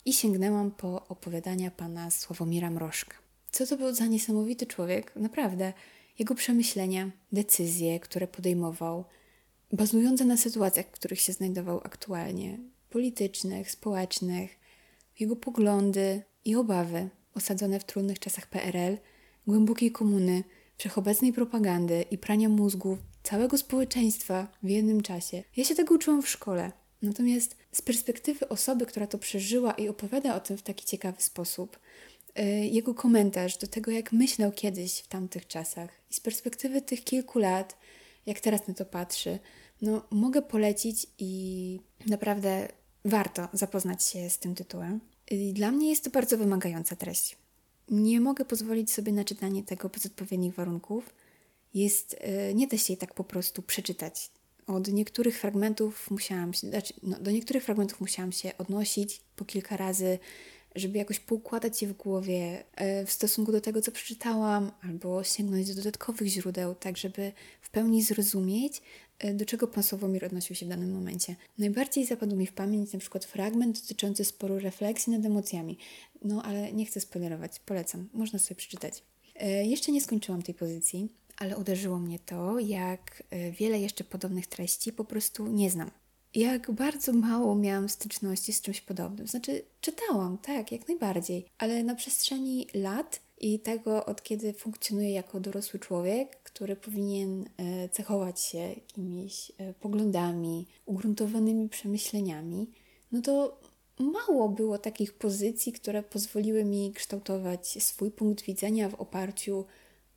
i 0.04 0.12
sięgnęłam 0.12 0.70
po 0.70 1.08
opowiadania 1.08 1.70
pana 1.70 2.10
Sławomira 2.10 2.70
Mrożka. 2.70 3.16
Co 3.50 3.66
to 3.66 3.76
był 3.76 3.94
za 3.94 4.06
niesamowity 4.06 4.66
człowiek, 4.66 5.16
naprawdę. 5.16 5.72
Jego 6.18 6.34
przemyślenia, 6.34 7.10
decyzje, 7.32 8.00
które 8.00 8.26
podejmował, 8.26 9.04
bazujące 9.72 10.24
na 10.24 10.36
sytuacjach, 10.36 10.86
w 10.86 10.90
których 10.90 11.20
się 11.20 11.32
znajdował 11.32 11.80
aktualnie, 11.84 12.58
politycznych, 12.90 13.70
społecznych, 13.70 14.50
jego 15.20 15.36
poglądy 15.36 16.22
i 16.44 16.56
obawy, 16.56 17.08
osadzone 17.34 17.80
w 17.80 17.84
trudnych 17.84 18.18
czasach 18.18 18.46
PRL, 18.46 18.98
głębokiej 19.46 19.92
komuny, 19.92 20.44
wszechobecnej 20.76 21.32
propagandy 21.32 22.04
i 22.10 22.18
prania 22.18 22.48
mózgów 22.48 22.98
całego 23.22 23.58
społeczeństwa 23.58 24.48
w 24.62 24.68
jednym 24.68 25.02
czasie. 25.02 25.42
Ja 25.56 25.64
się 25.64 25.74
tego 25.74 25.94
uczyłam 25.94 26.22
w 26.22 26.28
szkole. 26.28 26.72
Natomiast 27.02 27.56
z 27.72 27.82
perspektywy 27.82 28.48
osoby, 28.48 28.86
która 28.86 29.06
to 29.06 29.18
przeżyła 29.18 29.72
i 29.72 29.88
opowiada 29.88 30.36
o 30.36 30.40
tym 30.40 30.56
w 30.56 30.62
taki 30.62 30.84
ciekawy 30.86 31.22
sposób, 31.22 31.78
y, 32.38 32.42
jego 32.66 32.94
komentarz 32.94 33.56
do 33.56 33.66
tego, 33.66 33.90
jak 33.90 34.12
myślał 34.12 34.52
kiedyś 34.52 34.98
w 34.98 35.08
tamtych 35.08 35.46
czasach 35.46 35.90
i 36.10 36.14
z 36.14 36.20
perspektywy 36.20 36.82
tych 36.82 37.04
kilku 37.04 37.38
lat, 37.38 37.78
jak 38.26 38.40
teraz 38.40 38.68
na 38.68 38.74
to 38.74 38.84
patrzy, 38.84 39.38
no 39.82 40.06
mogę 40.10 40.42
polecić 40.42 41.06
i 41.18 41.80
naprawdę 42.06 42.68
warto 43.04 43.48
zapoznać 43.52 44.04
się 44.04 44.30
z 44.30 44.38
tym 44.38 44.54
tytułem. 44.54 45.00
Dla 45.52 45.70
mnie 45.70 45.90
jest 45.90 46.04
to 46.04 46.10
bardzo 46.10 46.38
wymagająca 46.38 46.96
treść. 46.96 47.36
Nie 47.88 48.20
mogę 48.20 48.44
pozwolić 48.44 48.92
sobie 48.92 49.12
na 49.12 49.24
czytanie 49.24 49.62
tego 49.62 49.88
bez 49.88 50.06
odpowiednich 50.06 50.54
warunków. 50.54 51.14
Jest, 51.74 52.16
y, 52.50 52.54
nie 52.54 52.66
da 52.66 52.78
się 52.78 52.92
jej 52.92 52.98
tak 52.98 53.14
po 53.14 53.24
prostu 53.24 53.62
przeczytać. 53.62 54.30
Od 54.66 54.88
niektórych 54.88 55.38
fragmentów 55.38 56.10
musiałam 56.10 56.52
się, 56.52 56.68
znaczy, 56.68 56.94
no, 57.02 57.18
do 57.20 57.30
niektórych 57.30 57.64
fragmentów 57.64 58.00
musiałam 58.00 58.32
się 58.32 58.58
odnosić 58.58 59.20
po 59.36 59.44
kilka 59.44 59.76
razy, 59.76 60.18
żeby 60.74 60.98
jakoś 60.98 61.20
poukładać 61.20 61.82
je 61.82 61.88
w 61.88 61.92
głowie 61.92 62.64
e, 62.74 63.06
w 63.06 63.12
stosunku 63.12 63.52
do 63.52 63.60
tego, 63.60 63.82
co 63.82 63.92
przeczytałam, 63.92 64.72
albo 64.82 65.24
sięgnąć 65.24 65.68
do 65.68 65.74
dodatkowych 65.74 66.28
źródeł, 66.28 66.74
tak 66.74 66.96
żeby 66.96 67.32
w 67.60 67.70
pełni 67.70 68.02
zrozumieć, 68.02 68.78
e, 68.78 68.82
do 69.34 69.44
czego 69.44 69.66
pan 69.66 69.82
Sławomir 69.82 70.24
odnosił 70.24 70.56
się 70.56 70.66
w 70.66 70.68
danym 70.68 70.92
momencie. 70.92 71.36
Najbardziej 71.58 72.06
zapadł 72.06 72.36
mi 72.36 72.46
w 72.46 72.52
pamięć 72.52 72.92
na 72.92 72.98
przykład 72.98 73.24
fragment 73.24 73.80
dotyczący 73.80 74.24
sporu 74.24 74.58
refleksji 74.58 75.12
nad 75.12 75.24
emocjami. 75.24 75.78
No 76.24 76.42
ale 76.42 76.72
nie 76.72 76.86
chcę 76.86 77.00
spoilerować, 77.00 77.58
polecam, 77.58 78.08
można 78.12 78.38
sobie 78.38 78.56
przeczytać. 78.56 79.02
E, 79.34 79.66
jeszcze 79.66 79.92
nie 79.92 80.00
skończyłam 80.00 80.42
tej 80.42 80.54
pozycji, 80.54 81.08
ale 81.36 81.58
uderzyło 81.58 81.98
mnie 81.98 82.18
to, 82.18 82.58
jak 82.58 83.22
wiele 83.58 83.80
jeszcze 83.80 84.04
podobnych 84.04 84.46
treści 84.46 84.92
po 84.92 85.04
prostu 85.04 85.46
nie 85.46 85.70
znam 85.70 85.90
jak 86.34 86.70
bardzo 86.70 87.12
mało 87.12 87.54
miałam 87.54 87.88
styczności 87.88 88.52
z 88.52 88.62
czymś 88.62 88.80
podobnym. 88.80 89.26
Znaczy, 89.26 89.62
czytałam, 89.80 90.38
tak, 90.38 90.72
jak 90.72 90.88
najbardziej, 90.88 91.46
ale 91.58 91.84
na 91.84 91.94
przestrzeni 91.94 92.66
lat 92.74 93.20
i 93.40 93.58
tego, 93.58 94.06
od 94.06 94.22
kiedy 94.22 94.52
funkcjonuję 94.52 95.10
jako 95.10 95.40
dorosły 95.40 95.80
człowiek, 95.80 96.42
który 96.42 96.76
powinien 96.76 97.44
e, 97.56 97.88
cechować 97.88 98.40
się 98.40 98.58
jakimiś 98.58 99.52
e, 99.58 99.74
poglądami, 99.74 100.66
ugruntowanymi 100.86 101.68
przemyśleniami, 101.68 102.70
no 103.12 103.22
to 103.22 103.60
mało 103.98 104.48
było 104.48 104.78
takich 104.78 105.12
pozycji, 105.12 105.72
które 105.72 106.02
pozwoliły 106.02 106.64
mi 106.64 106.92
kształtować 106.92 107.82
swój 107.82 108.10
punkt 108.10 108.44
widzenia 108.44 108.88
w 108.88 108.94
oparciu 108.94 109.64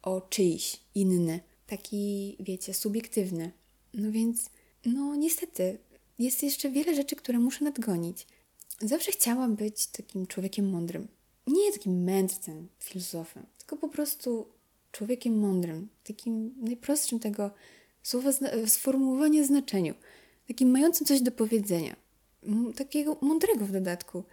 o 0.01 0.21
czyjś 0.21 0.79
inny, 0.95 1.39
taki, 1.67 2.35
wiecie, 2.39 2.73
subiektywny. 2.73 3.51
No 3.93 4.11
więc, 4.11 4.49
no 4.85 5.15
niestety, 5.15 5.77
jest 6.19 6.43
jeszcze 6.43 6.69
wiele 6.69 6.95
rzeczy, 6.95 7.15
które 7.15 7.39
muszę 7.39 7.65
nadgonić. 7.65 8.27
Zawsze 8.81 9.11
chciałam 9.11 9.55
być 9.55 9.87
takim 9.87 10.27
człowiekiem 10.27 10.69
mądrym. 10.69 11.07
Nie 11.47 11.71
takim 11.71 12.03
mędrcem, 12.03 12.67
filozofem, 12.79 13.45
tylko 13.57 13.77
po 13.77 13.89
prostu 13.89 14.47
człowiekiem 14.91 15.39
mądrym, 15.39 15.89
takim 16.03 16.53
najprostszym 16.57 17.19
tego 17.19 17.51
słowa 18.03 18.29
sformułowania 18.65 19.43
znaczeniu, 19.43 19.93
takim 20.47 20.71
mającym 20.71 21.07
coś 21.07 21.21
do 21.21 21.31
powiedzenia, 21.31 21.95
takiego 22.75 23.17
mądrego 23.21 23.65
w 23.65 23.71
dodatku. 23.71 24.23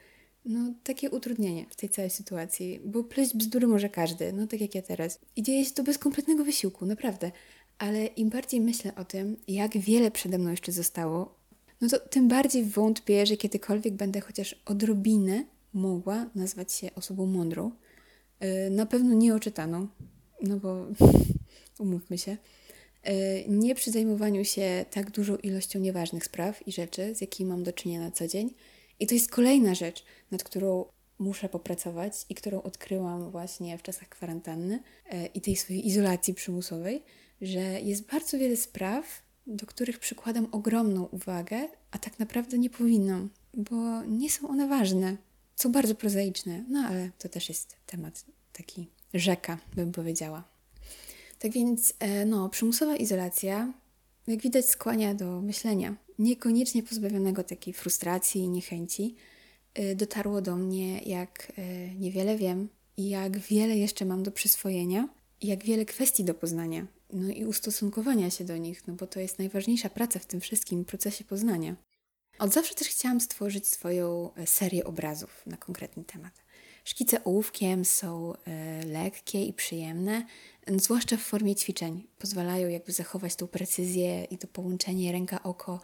No, 0.44 0.72
takie 0.84 1.10
utrudnienie 1.10 1.66
w 1.70 1.76
tej 1.76 1.88
całej 1.88 2.10
sytuacji, 2.10 2.80
bo 2.84 3.04
pleść 3.04 3.36
bzdury 3.36 3.66
może 3.66 3.88
każdy, 3.88 4.32
no 4.32 4.46
tak 4.46 4.60
jak 4.60 4.74
ja 4.74 4.82
teraz. 4.82 5.18
I 5.36 5.42
dzieje 5.42 5.64
się 5.64 5.70
to 5.70 5.82
bez 5.82 5.98
kompletnego 5.98 6.44
wysiłku, 6.44 6.86
naprawdę. 6.86 7.32
Ale 7.78 8.06
im 8.06 8.28
bardziej 8.28 8.60
myślę 8.60 8.94
o 8.94 9.04
tym, 9.04 9.36
jak 9.48 9.78
wiele 9.78 10.10
przede 10.10 10.38
mną 10.38 10.50
jeszcze 10.50 10.72
zostało, 10.72 11.34
no 11.80 11.88
to 11.88 11.98
tym 11.98 12.28
bardziej 12.28 12.64
wątpię, 12.64 13.26
że 13.26 13.36
kiedykolwiek 13.36 13.94
będę 13.94 14.20
chociaż 14.20 14.62
odrobinę 14.66 15.44
mogła 15.72 16.30
nazwać 16.34 16.72
się 16.72 16.94
osobą 16.94 17.26
mądrą. 17.26 17.70
E, 18.40 18.70
na 18.70 18.86
pewno 18.86 19.14
nieoczytaną, 19.14 19.88
no 20.42 20.56
bo 20.56 20.86
umówmy 21.78 22.18
się. 22.18 22.36
E, 23.02 23.48
nie 23.48 23.74
przy 23.74 23.90
zajmowaniu 23.90 24.44
się 24.44 24.84
tak 24.90 25.10
dużą 25.10 25.36
ilością 25.36 25.78
nieważnych 25.78 26.24
spraw 26.24 26.68
i 26.68 26.72
rzeczy, 26.72 27.14
z 27.14 27.20
jakimi 27.20 27.50
mam 27.50 27.62
do 27.62 27.72
czynienia 27.72 28.00
na 28.00 28.10
co 28.10 28.28
dzień. 28.28 28.54
I 29.00 29.06
to 29.06 29.14
jest 29.14 29.30
kolejna 29.30 29.74
rzecz, 29.74 30.04
nad 30.30 30.44
którą 30.44 30.84
muszę 31.18 31.48
popracować 31.48 32.12
i 32.28 32.34
którą 32.34 32.62
odkryłam 32.62 33.30
właśnie 33.30 33.78
w 33.78 33.82
czasach 33.82 34.08
kwarantanny 34.08 34.82
e, 35.10 35.26
i 35.26 35.40
tej 35.40 35.56
swojej 35.56 35.86
izolacji 35.86 36.34
przymusowej, 36.34 37.02
że 37.40 37.60
jest 37.60 38.06
bardzo 38.06 38.38
wiele 38.38 38.56
spraw, 38.56 39.22
do 39.46 39.66
których 39.66 39.98
przykładam 39.98 40.48
ogromną 40.52 41.04
uwagę, 41.04 41.68
a 41.90 41.98
tak 41.98 42.18
naprawdę 42.18 42.58
nie 42.58 42.70
powinnam, 42.70 43.30
bo 43.54 44.02
nie 44.02 44.30
są 44.30 44.48
one 44.48 44.68
ważne. 44.68 45.16
Są 45.60 45.72
bardzo 45.72 45.94
prozaiczne, 45.94 46.64
no 46.68 46.80
ale 46.80 47.10
to 47.18 47.28
też 47.28 47.48
jest 47.48 47.76
temat 47.86 48.24
taki 48.52 48.88
rzeka, 49.14 49.58
bym 49.76 49.92
powiedziała. 49.92 50.44
Tak 51.38 51.52
więc, 51.52 51.94
e, 51.98 52.26
no, 52.26 52.48
przymusowa 52.48 52.96
izolacja, 52.96 53.72
jak 54.26 54.40
widać, 54.40 54.68
skłania 54.68 55.14
do 55.14 55.40
myślenia. 55.40 55.96
Niekoniecznie 56.18 56.82
pozbawionego 56.82 57.44
takiej 57.44 57.74
frustracji 57.74 58.40
i 58.40 58.48
niechęci, 58.48 59.14
e, 59.74 59.94
dotarło 59.94 60.42
do 60.42 60.56
mnie, 60.56 60.98
jak 60.98 61.52
e, 61.58 61.94
niewiele 61.94 62.36
wiem 62.36 62.68
i 62.96 63.08
jak 63.08 63.38
wiele 63.38 63.76
jeszcze 63.76 64.04
mam 64.04 64.22
do 64.22 64.30
przyswojenia, 64.30 65.08
jak 65.42 65.64
wiele 65.64 65.84
kwestii 65.84 66.24
do 66.24 66.34
poznania 66.34 66.86
no 67.12 67.32
i 67.32 67.44
ustosunkowania 67.44 68.30
się 68.30 68.44
do 68.44 68.56
nich, 68.56 68.86
no 68.86 68.94
bo 68.94 69.06
to 69.06 69.20
jest 69.20 69.38
najważniejsza 69.38 69.88
praca 69.88 70.18
w 70.18 70.26
tym 70.26 70.40
wszystkim 70.40 70.84
procesie 70.84 71.24
poznania. 71.24 71.76
Od 72.40 72.52
zawsze 72.52 72.74
też 72.74 72.88
chciałam 72.88 73.20
stworzyć 73.20 73.66
swoją 73.66 74.34
e, 74.34 74.46
serię 74.46 74.84
obrazów 74.84 75.42
na 75.46 75.56
konkretny 75.56 76.04
temat. 76.04 76.32
Szkice 76.84 77.24
ołówkiem 77.24 77.84
są 77.84 78.32
e, 78.34 78.86
lekkie 78.86 79.44
i 79.44 79.52
przyjemne, 79.52 80.26
zwłaszcza 80.76 81.16
w 81.16 81.20
formie 81.20 81.54
ćwiczeń. 81.54 82.06
Pozwalają 82.18 82.68
jakby 82.68 82.92
zachować 82.92 83.36
tą 83.36 83.46
precyzję 83.46 84.24
i 84.24 84.38
to 84.38 84.46
połączenie 84.46 85.12
ręka-oko. 85.12 85.80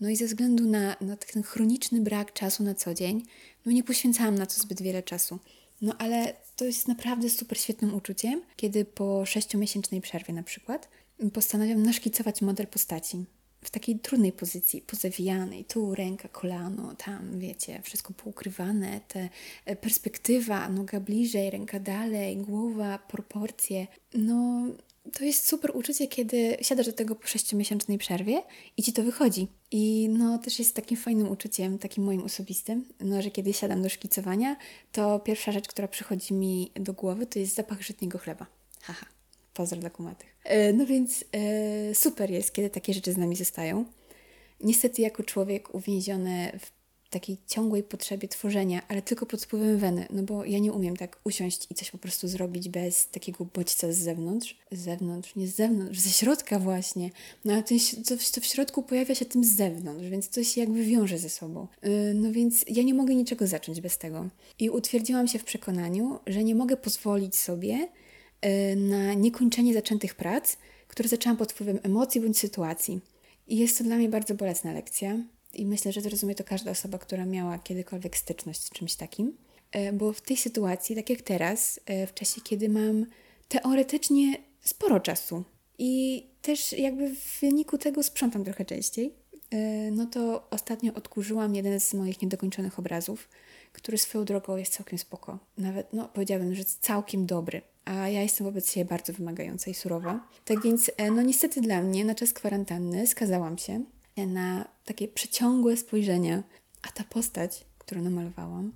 No 0.00 0.08
i 0.08 0.16
ze 0.16 0.26
względu 0.26 0.64
na, 0.64 0.96
na 1.00 1.16
ten 1.16 1.42
chroniczny 1.42 2.00
brak 2.00 2.32
czasu 2.32 2.62
na 2.62 2.74
co 2.74 2.94
dzień, 2.94 3.22
no 3.66 3.72
nie 3.72 3.84
poświęcałam 3.84 4.34
na 4.34 4.46
to 4.46 4.54
zbyt 4.54 4.82
wiele 4.82 5.02
czasu. 5.02 5.38
No 5.80 5.94
ale 5.98 6.36
to 6.56 6.64
jest 6.64 6.88
naprawdę 6.88 7.30
super 7.30 7.60
świetnym 7.60 7.94
uczuciem, 7.94 8.42
kiedy 8.56 8.84
po 8.84 9.26
sześciomiesięcznej 9.26 10.00
przerwie 10.00 10.34
na 10.34 10.42
przykład 10.42 10.88
postanawiam 11.32 11.82
naszkicować 11.82 12.42
model 12.42 12.66
postaci 12.66 13.24
w 13.62 13.70
takiej 13.70 13.98
trudnej 13.98 14.32
pozycji, 14.32 14.82
pozawijanej, 14.82 15.64
tu 15.64 15.94
ręka, 15.94 16.28
kolano, 16.28 16.94
tam, 16.94 17.38
wiecie, 17.38 17.80
wszystko 17.82 18.12
poukrywane, 18.12 19.00
te 19.08 19.28
e, 19.64 19.76
perspektywa, 19.76 20.68
noga 20.68 21.00
bliżej, 21.00 21.50
ręka 21.50 21.80
dalej, 21.80 22.36
głowa, 22.36 22.98
proporcje. 22.98 23.86
No, 24.14 24.66
to 25.12 25.24
jest 25.24 25.48
super 25.48 25.76
uczucie, 25.76 26.08
kiedy 26.08 26.56
siadasz 26.62 26.86
do 26.86 26.92
tego 26.92 27.14
po 27.14 27.26
sześciomiesięcznej 27.26 27.98
przerwie 27.98 28.42
i 28.76 28.82
ci 28.82 28.92
to 28.92 29.02
wychodzi. 29.02 29.48
I 29.70 30.08
no 30.08 30.38
też 30.38 30.58
jest 30.58 30.76
takim 30.76 30.96
fajnym 30.96 31.30
uczuciem, 31.30 31.78
takim 31.78 32.04
moim 32.04 32.22
osobistym, 32.22 32.84
no, 33.00 33.22
że 33.22 33.30
kiedy 33.30 33.52
siadam 33.52 33.82
do 33.82 33.88
szkicowania, 33.88 34.56
to 34.92 35.18
pierwsza 35.18 35.52
rzecz, 35.52 35.68
która 35.68 35.88
przychodzi 35.88 36.34
mi 36.34 36.70
do 36.74 36.92
głowy, 36.92 37.26
to 37.26 37.38
jest 37.38 37.54
zapach 37.54 37.82
żytniego 37.82 38.18
chleba. 38.18 38.46
Haha, 38.82 39.06
pozdro 39.54 39.78
dla 39.80 39.90
kumatych. 39.90 40.36
E, 40.44 40.72
no 40.72 40.86
więc 40.86 41.24
e, 41.32 41.94
super 41.94 42.30
jest, 42.30 42.52
kiedy 42.52 42.70
takie 42.70 42.94
rzeczy 42.94 43.12
z 43.12 43.16
nami 43.16 43.36
zostają. 43.36 43.84
Niestety 44.60 45.02
jako 45.02 45.22
człowiek 45.22 45.74
uwięziony 45.74 46.58
w 46.60 46.80
takiej 47.10 47.36
ciągłej 47.46 47.82
potrzebie 47.82 48.28
tworzenia, 48.28 48.82
ale 48.88 49.02
tylko 49.02 49.26
pod 49.26 49.44
wpływem 49.44 49.78
weny, 49.78 50.06
no 50.10 50.22
bo 50.22 50.44
ja 50.44 50.58
nie 50.58 50.72
umiem 50.72 50.96
tak 50.96 51.20
usiąść 51.24 51.66
i 51.70 51.74
coś 51.74 51.90
po 51.90 51.98
prostu 51.98 52.28
zrobić 52.28 52.68
bez 52.68 53.08
takiego 53.08 53.44
bodźca 53.44 53.92
z 53.92 53.96
zewnątrz. 53.96 54.58
Z 54.72 54.78
zewnątrz, 54.78 55.36
nie 55.36 55.48
z 55.48 55.54
zewnątrz, 55.54 56.00
ze 56.00 56.10
środka 56.10 56.58
właśnie. 56.58 57.10
No 57.44 57.52
ale 57.52 57.62
to, 57.62 57.74
to 58.34 58.40
w 58.40 58.44
środku 58.44 58.82
pojawia 58.82 59.14
się 59.14 59.24
tym 59.24 59.44
z 59.44 59.56
zewnątrz, 59.56 60.08
więc 60.08 60.28
coś 60.28 60.48
się 60.48 60.60
jakby 60.60 60.84
wiąże 60.84 61.18
ze 61.18 61.30
sobą. 61.30 61.66
Yy, 61.82 62.14
no 62.14 62.32
więc 62.32 62.64
ja 62.68 62.82
nie 62.82 62.94
mogę 62.94 63.14
niczego 63.14 63.46
zacząć 63.46 63.80
bez 63.80 63.98
tego. 63.98 64.28
I 64.58 64.70
utwierdziłam 64.70 65.28
się 65.28 65.38
w 65.38 65.44
przekonaniu, 65.44 66.18
że 66.26 66.44
nie 66.44 66.54
mogę 66.54 66.76
pozwolić 66.76 67.36
sobie 67.36 67.74
e, 67.74 67.88
na 68.76 69.14
niekończenie 69.14 69.74
zaczętych 69.74 70.14
prac, 70.14 70.56
które 70.88 71.08
zaczęłam 71.08 71.36
pod 71.36 71.52
wpływem 71.52 71.78
emocji 71.82 72.20
bądź 72.20 72.38
sytuacji. 72.38 73.00
I 73.48 73.56
jest 73.56 73.78
to 73.78 73.84
dla 73.84 73.96
mnie 73.96 74.08
bardzo 74.08 74.34
bolesna 74.34 74.72
lekcja. 74.72 75.18
I 75.54 75.66
myślę, 75.66 75.92
że 75.92 76.00
zrozumie 76.00 76.34
to 76.34 76.44
każda 76.44 76.70
osoba, 76.70 76.98
która 76.98 77.26
miała 77.26 77.58
kiedykolwiek 77.58 78.16
styczność 78.16 78.64
z 78.64 78.70
czymś 78.70 78.94
takim. 78.94 79.36
E, 79.72 79.92
bo 79.92 80.12
w 80.12 80.20
tej 80.20 80.36
sytuacji, 80.36 80.96
tak 80.96 81.10
jak 81.10 81.22
teraz, 81.22 81.80
e, 81.86 82.06
w 82.06 82.14
czasie, 82.14 82.40
kiedy 82.40 82.68
mam 82.68 83.06
teoretycznie 83.48 84.36
sporo 84.60 85.00
czasu 85.00 85.44
i 85.78 86.26
też 86.42 86.72
jakby 86.72 87.14
w 87.14 87.40
wyniku 87.40 87.78
tego 87.78 88.02
sprzątam 88.02 88.44
trochę 88.44 88.64
częściej, 88.64 89.14
no 89.92 90.06
to 90.06 90.48
ostatnio 90.50 90.94
odkurzyłam 90.94 91.54
jeden 91.54 91.80
z 91.80 91.94
moich 91.94 92.22
niedokończonych 92.22 92.78
obrazów, 92.78 93.28
który 93.72 93.98
swoją 93.98 94.24
drogą 94.24 94.56
jest 94.56 94.72
całkiem 94.72 94.98
spoko. 94.98 95.38
Nawet, 95.58 95.92
no 95.92 96.08
powiedziałabym, 96.08 96.54
że 96.54 96.64
całkiem 96.64 97.26
dobry. 97.26 97.62
A 97.84 98.08
ja 98.08 98.22
jestem 98.22 98.46
wobec 98.46 98.72
siebie 98.72 98.84
bardzo 98.84 99.12
wymagająca 99.12 99.70
i 99.70 99.74
surowa. 99.74 100.28
Tak 100.44 100.62
więc, 100.62 100.90
no 101.12 101.22
niestety 101.22 101.60
dla 101.60 101.82
mnie, 101.82 102.04
na 102.04 102.14
czas 102.14 102.32
kwarantanny 102.32 103.06
skazałam 103.06 103.58
się 103.58 103.84
na 104.16 104.68
takie 104.84 105.08
przeciągłe 105.08 105.76
spojrzenia. 105.76 106.42
A 106.82 106.88
ta 106.92 107.04
postać, 107.04 107.64
którą 107.78 108.02
namalowałam, 108.02 108.72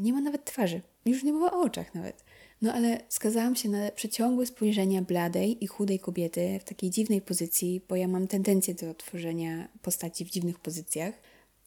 nie 0.00 0.12
ma 0.12 0.20
nawet 0.20 0.44
twarzy. 0.44 0.80
Już 1.04 1.22
nie 1.22 1.32
mowa 1.32 1.52
o 1.52 1.60
oczach 1.60 1.94
nawet. 1.94 2.24
No 2.62 2.72
ale 2.72 3.00
skazałam 3.08 3.56
się 3.56 3.68
na 3.68 3.90
przeciągłe 3.90 4.46
spojrzenia 4.46 5.02
bladej 5.02 5.64
i 5.64 5.66
chudej 5.66 5.98
kobiety 5.98 6.58
w 6.60 6.64
takiej 6.64 6.90
dziwnej 6.90 7.20
pozycji, 7.20 7.80
bo 7.88 7.96
ja 7.96 8.08
mam 8.08 8.26
tendencję 8.26 8.74
do 8.74 8.94
tworzenia 8.94 9.68
postaci 9.82 10.24
w 10.24 10.30
dziwnych 10.30 10.58
pozycjach. 10.58 11.14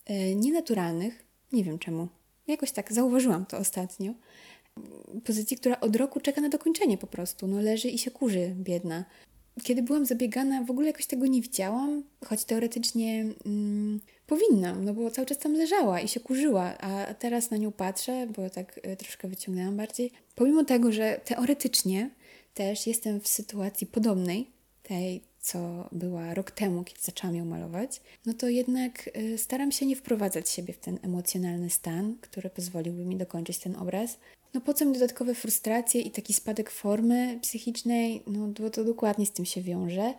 E, 0.06 0.36
nienaturalnych, 0.36 1.26
nie 1.52 1.64
wiem 1.64 1.80
czemu. 1.80 2.08
Jakoś 2.48 2.72
tak 2.72 2.94
zauważyłam 2.94 3.46
to 3.46 3.58
ostatnio. 3.58 4.14
Pozycji, 5.26 5.58
która 5.58 5.80
od 5.80 5.96
roku 5.96 6.20
czeka 6.20 6.42
na 6.42 6.50
dokończenie 6.50 6.98
po 6.98 7.08
prostu. 7.08 7.48
No 7.48 7.62
leży 7.62 7.90
i 7.90 7.98
się 7.98 8.12
kurzy, 8.12 8.56
biedna. 8.56 9.06
Kiedy 9.64 9.82
byłam 9.84 10.06
zabiegana, 10.06 10.64
w 10.64 10.72
ogóle 10.72 10.88
jakoś 10.88 11.06
tego 11.06 11.28
nie 11.28 11.42
widziałam, 11.42 12.04
choć 12.26 12.44
teoretycznie 12.44 13.26
mm, 13.46 14.00
powinnam, 14.28 14.86
no 14.86 14.94
bo 14.94 15.12
cały 15.12 15.26
czas 15.26 15.38
tam 15.38 15.54
leżała 15.54 16.02
i 16.02 16.08
się 16.08 16.20
kurzyła, 16.20 16.78
a 16.78 17.14
teraz 17.14 17.52
na 17.52 17.58
nią 17.58 17.72
patrzę, 17.72 18.28
bo 18.28 18.50
tak 18.50 18.78
y, 18.78 18.96
troszkę 18.96 19.28
wyciągnęłam 19.28 19.78
bardziej. 19.78 20.12
Pomimo 20.36 20.64
tego, 20.64 20.92
że 20.92 21.20
teoretycznie 21.26 22.10
też 22.54 22.88
jestem 22.88 23.22
w 23.22 23.28
sytuacji 23.28 23.88
podobnej, 23.88 24.48
tej, 24.84 25.24
co 25.40 25.90
była 25.92 26.34
rok 26.34 26.52
temu, 26.52 26.84
kiedy 26.84 27.02
zaczęłam 27.02 27.36
ją 27.36 27.46
malować, 27.46 28.02
no 28.26 28.34
to 28.34 28.50
jednak 28.50 29.10
y, 29.18 29.38
staram 29.38 29.72
się 29.72 29.86
nie 29.86 29.96
wprowadzać 29.96 30.50
siebie 30.50 30.74
w 30.74 30.78
ten 30.78 31.00
emocjonalny 31.04 31.70
stan, 31.70 32.16
który 32.22 32.50
pozwoliłby 32.50 33.06
mi 33.06 33.16
dokończyć 33.16 33.58
ten 33.58 33.76
obraz, 33.76 34.18
no 34.56 34.62
po 34.62 34.74
co 34.74 34.86
mi 34.86 34.94
dodatkowe 34.94 35.36
frustracje 35.36 36.02
i 36.02 36.12
taki 36.12 36.34
spadek 36.34 36.72
formy 36.72 37.40
psychicznej? 37.42 38.24
No 38.28 38.48
bo 38.48 38.70
to 38.70 38.84
dokładnie 38.84 39.26
z 39.26 39.32
tym 39.32 39.46
się 39.46 39.62
wiąże. 39.62 40.14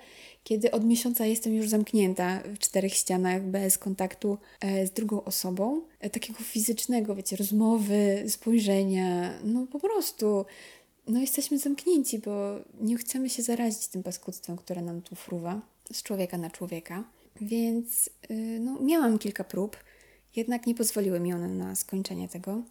Kiedy 0.45 0.71
od 0.71 0.85
miesiąca 0.85 1.27
jestem 1.27 1.55
już 1.55 1.69
zamknięta 1.69 2.43
w 2.55 2.59
czterech 2.59 2.95
ścianach 2.95 3.43
bez 3.43 3.79
kontaktu 3.79 4.39
e, 4.61 4.87
z 4.87 4.91
drugą 4.91 5.25
osobą, 5.25 5.83
e, 6.01 6.11
takiego 6.11 6.39
fizycznego, 6.39 7.15
wiecie, 7.15 7.37
rozmowy, 7.37 8.25
spojrzenia, 8.29 9.39
no 9.45 9.67
po 9.67 9.81
prostu 9.81 10.45
no 11.09 11.21
jesteśmy 11.21 11.59
zamknięci, 11.59 12.19
bo 12.19 12.55
nie 12.81 12.97
chcemy 12.97 13.31
się 13.31 13.43
zarazić 13.43 13.89
tym 13.89 14.03
paskudztwem, 14.03 14.57
które 14.57 14.83
nam 14.83 15.03
tu 15.03 15.15
fruwa 15.15 15.61
z 15.93 16.03
człowieka 16.03 16.39
na 16.39 16.51
człowieka. 16.51 17.05
Więc 17.41 18.11
y, 18.31 18.59
no, 18.61 18.81
miałam 18.81 19.19
kilka 19.19 19.45
prób, 19.45 19.77
jednak 20.37 20.67
nie 20.67 20.75
pozwoliły 20.75 21.21
mi 21.21 21.35
one 21.35 21.49
na 21.49 21.75
skończenie 21.75 22.29
tego. 22.29 22.63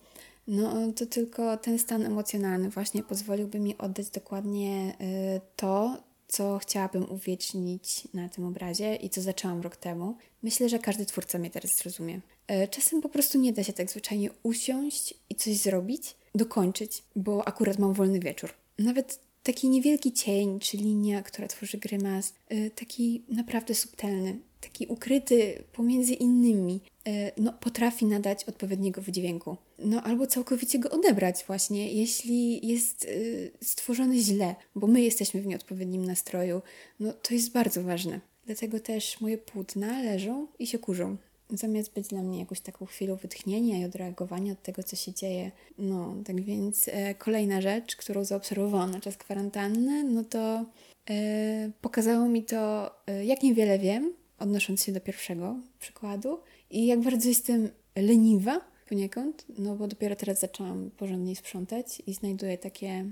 No 0.48 0.92
to 0.92 1.06
tylko 1.06 1.58
ten 1.58 1.80
stan 1.80 2.06
emocjonalny 2.06 2.70
właśnie 2.70 3.04
pozwoliłby 3.04 3.60
mi 3.60 3.78
oddać 3.78 4.10
dokładnie 4.10 4.96
y, 5.02 5.42
to, 5.56 5.98
co 6.28 6.58
chciałabym 6.58 7.12
uwiecznić 7.12 8.08
na 8.14 8.30
tym 8.30 8.46
obrazie 8.46 8.96
i 8.96 9.10
co 9.10 9.22
zaczęłam 9.22 9.62
rok 9.62 9.76
temu. 9.76 10.18
Myślę, 10.44 10.70
że 10.70 10.80
każdy 10.80 11.06
twórca 11.06 11.38
mnie 11.38 11.50
teraz 11.50 11.76
zrozumie. 11.76 12.22
Y, 12.52 12.68
czasem 12.68 13.02
po 13.02 13.10
prostu 13.10 13.40
nie 13.40 13.54
da 13.54 13.64
się 13.64 13.74
tak 13.74 13.90
zwyczajnie 13.92 14.30
usiąść 14.44 15.14
i 15.30 15.36
coś 15.36 15.58
zrobić, 15.58 16.16
dokończyć, 16.36 17.04
bo 17.16 17.48
akurat 17.48 17.80
mam 17.80 17.94
wolny 17.94 18.20
wieczór. 18.20 18.54
Nawet 18.80 19.20
taki 19.44 19.70
niewielki 19.70 20.14
cień 20.14 20.60
czy 20.60 20.78
linia, 20.78 21.24
która 21.24 21.48
tworzy 21.48 21.78
grymas, 21.78 22.34
y, 22.52 22.72
taki 22.76 23.24
naprawdę 23.30 23.76
subtelny, 23.76 24.40
taki 24.66 24.88
ukryty 24.88 25.64
pomiędzy 25.74 26.14
innymi, 26.14 26.82
e, 27.08 27.32
no, 27.38 27.54
potrafi 27.54 28.06
nadać 28.06 28.44
odpowiedniego 28.44 29.02
wydźwięku. 29.02 29.58
No 29.80 30.02
albo 30.02 30.28
całkowicie 30.28 30.80
go 30.80 30.90
odebrać 30.90 31.44
właśnie, 31.48 31.94
jeśli 31.94 32.68
jest 32.68 33.06
e, 33.06 33.66
stworzony 33.66 34.20
źle, 34.20 34.56
bo 34.76 34.88
my 34.88 35.02
jesteśmy 35.02 35.42
w 35.42 35.48
nieodpowiednim 35.48 36.06
nastroju. 36.06 36.62
No 37.00 37.14
to 37.14 37.34
jest 37.34 37.52
bardzo 37.52 37.84
ważne. 37.84 38.20
Dlatego 38.46 38.80
też 38.80 39.22
moje 39.22 39.38
płótna 39.38 40.02
leżą 40.02 40.48
i 40.60 40.68
się 40.68 40.80
kurzą. 40.80 41.18
Zamiast 41.50 41.94
być 41.94 42.08
dla 42.08 42.22
mnie 42.22 42.40
jakąś 42.40 42.60
taką 42.60 42.86
chwilą 42.86 43.16
wytchnienia 43.16 43.78
i 43.78 43.86
odreagowania 43.86 44.54
od 44.54 44.62
tego, 44.62 44.84
co 44.84 44.96
się 44.96 45.14
dzieje. 45.14 45.52
No, 45.78 46.16
tak 46.26 46.42
więc 46.42 46.88
e, 46.88 47.16
kolejna 47.16 47.62
rzecz, 47.62 47.96
którą 47.96 48.24
zaobserwowałam 48.24 48.92
na 48.92 49.00
czas 49.00 49.18
kwarantanny, 49.18 50.04
no 50.04 50.24
to 50.24 50.66
e, 51.10 51.72
pokazało 51.82 52.26
mi 52.26 52.44
to, 52.44 52.92
e, 53.08 53.26
jak 53.26 53.44
niewiele 53.44 53.80
wiem, 53.80 54.14
odnosząc 54.40 54.84
się 54.84 54.92
do 54.92 55.02
pierwszego 55.02 55.56
przykładu 55.80 56.40
i 56.70 56.86
jak 56.86 57.02
bardzo 57.02 57.30
jestem 57.30 57.70
leniwa 57.96 58.62
poniekąd, 58.90 59.46
no 59.58 59.76
bo 59.76 59.88
dopiero 59.88 60.16
teraz 60.16 60.40
zaczęłam 60.40 60.92
porządnie 60.98 61.36
sprzątać 61.36 62.02
i 62.08 62.14
znajduję 62.14 62.58
takie 62.58 62.88
e, 62.88 63.12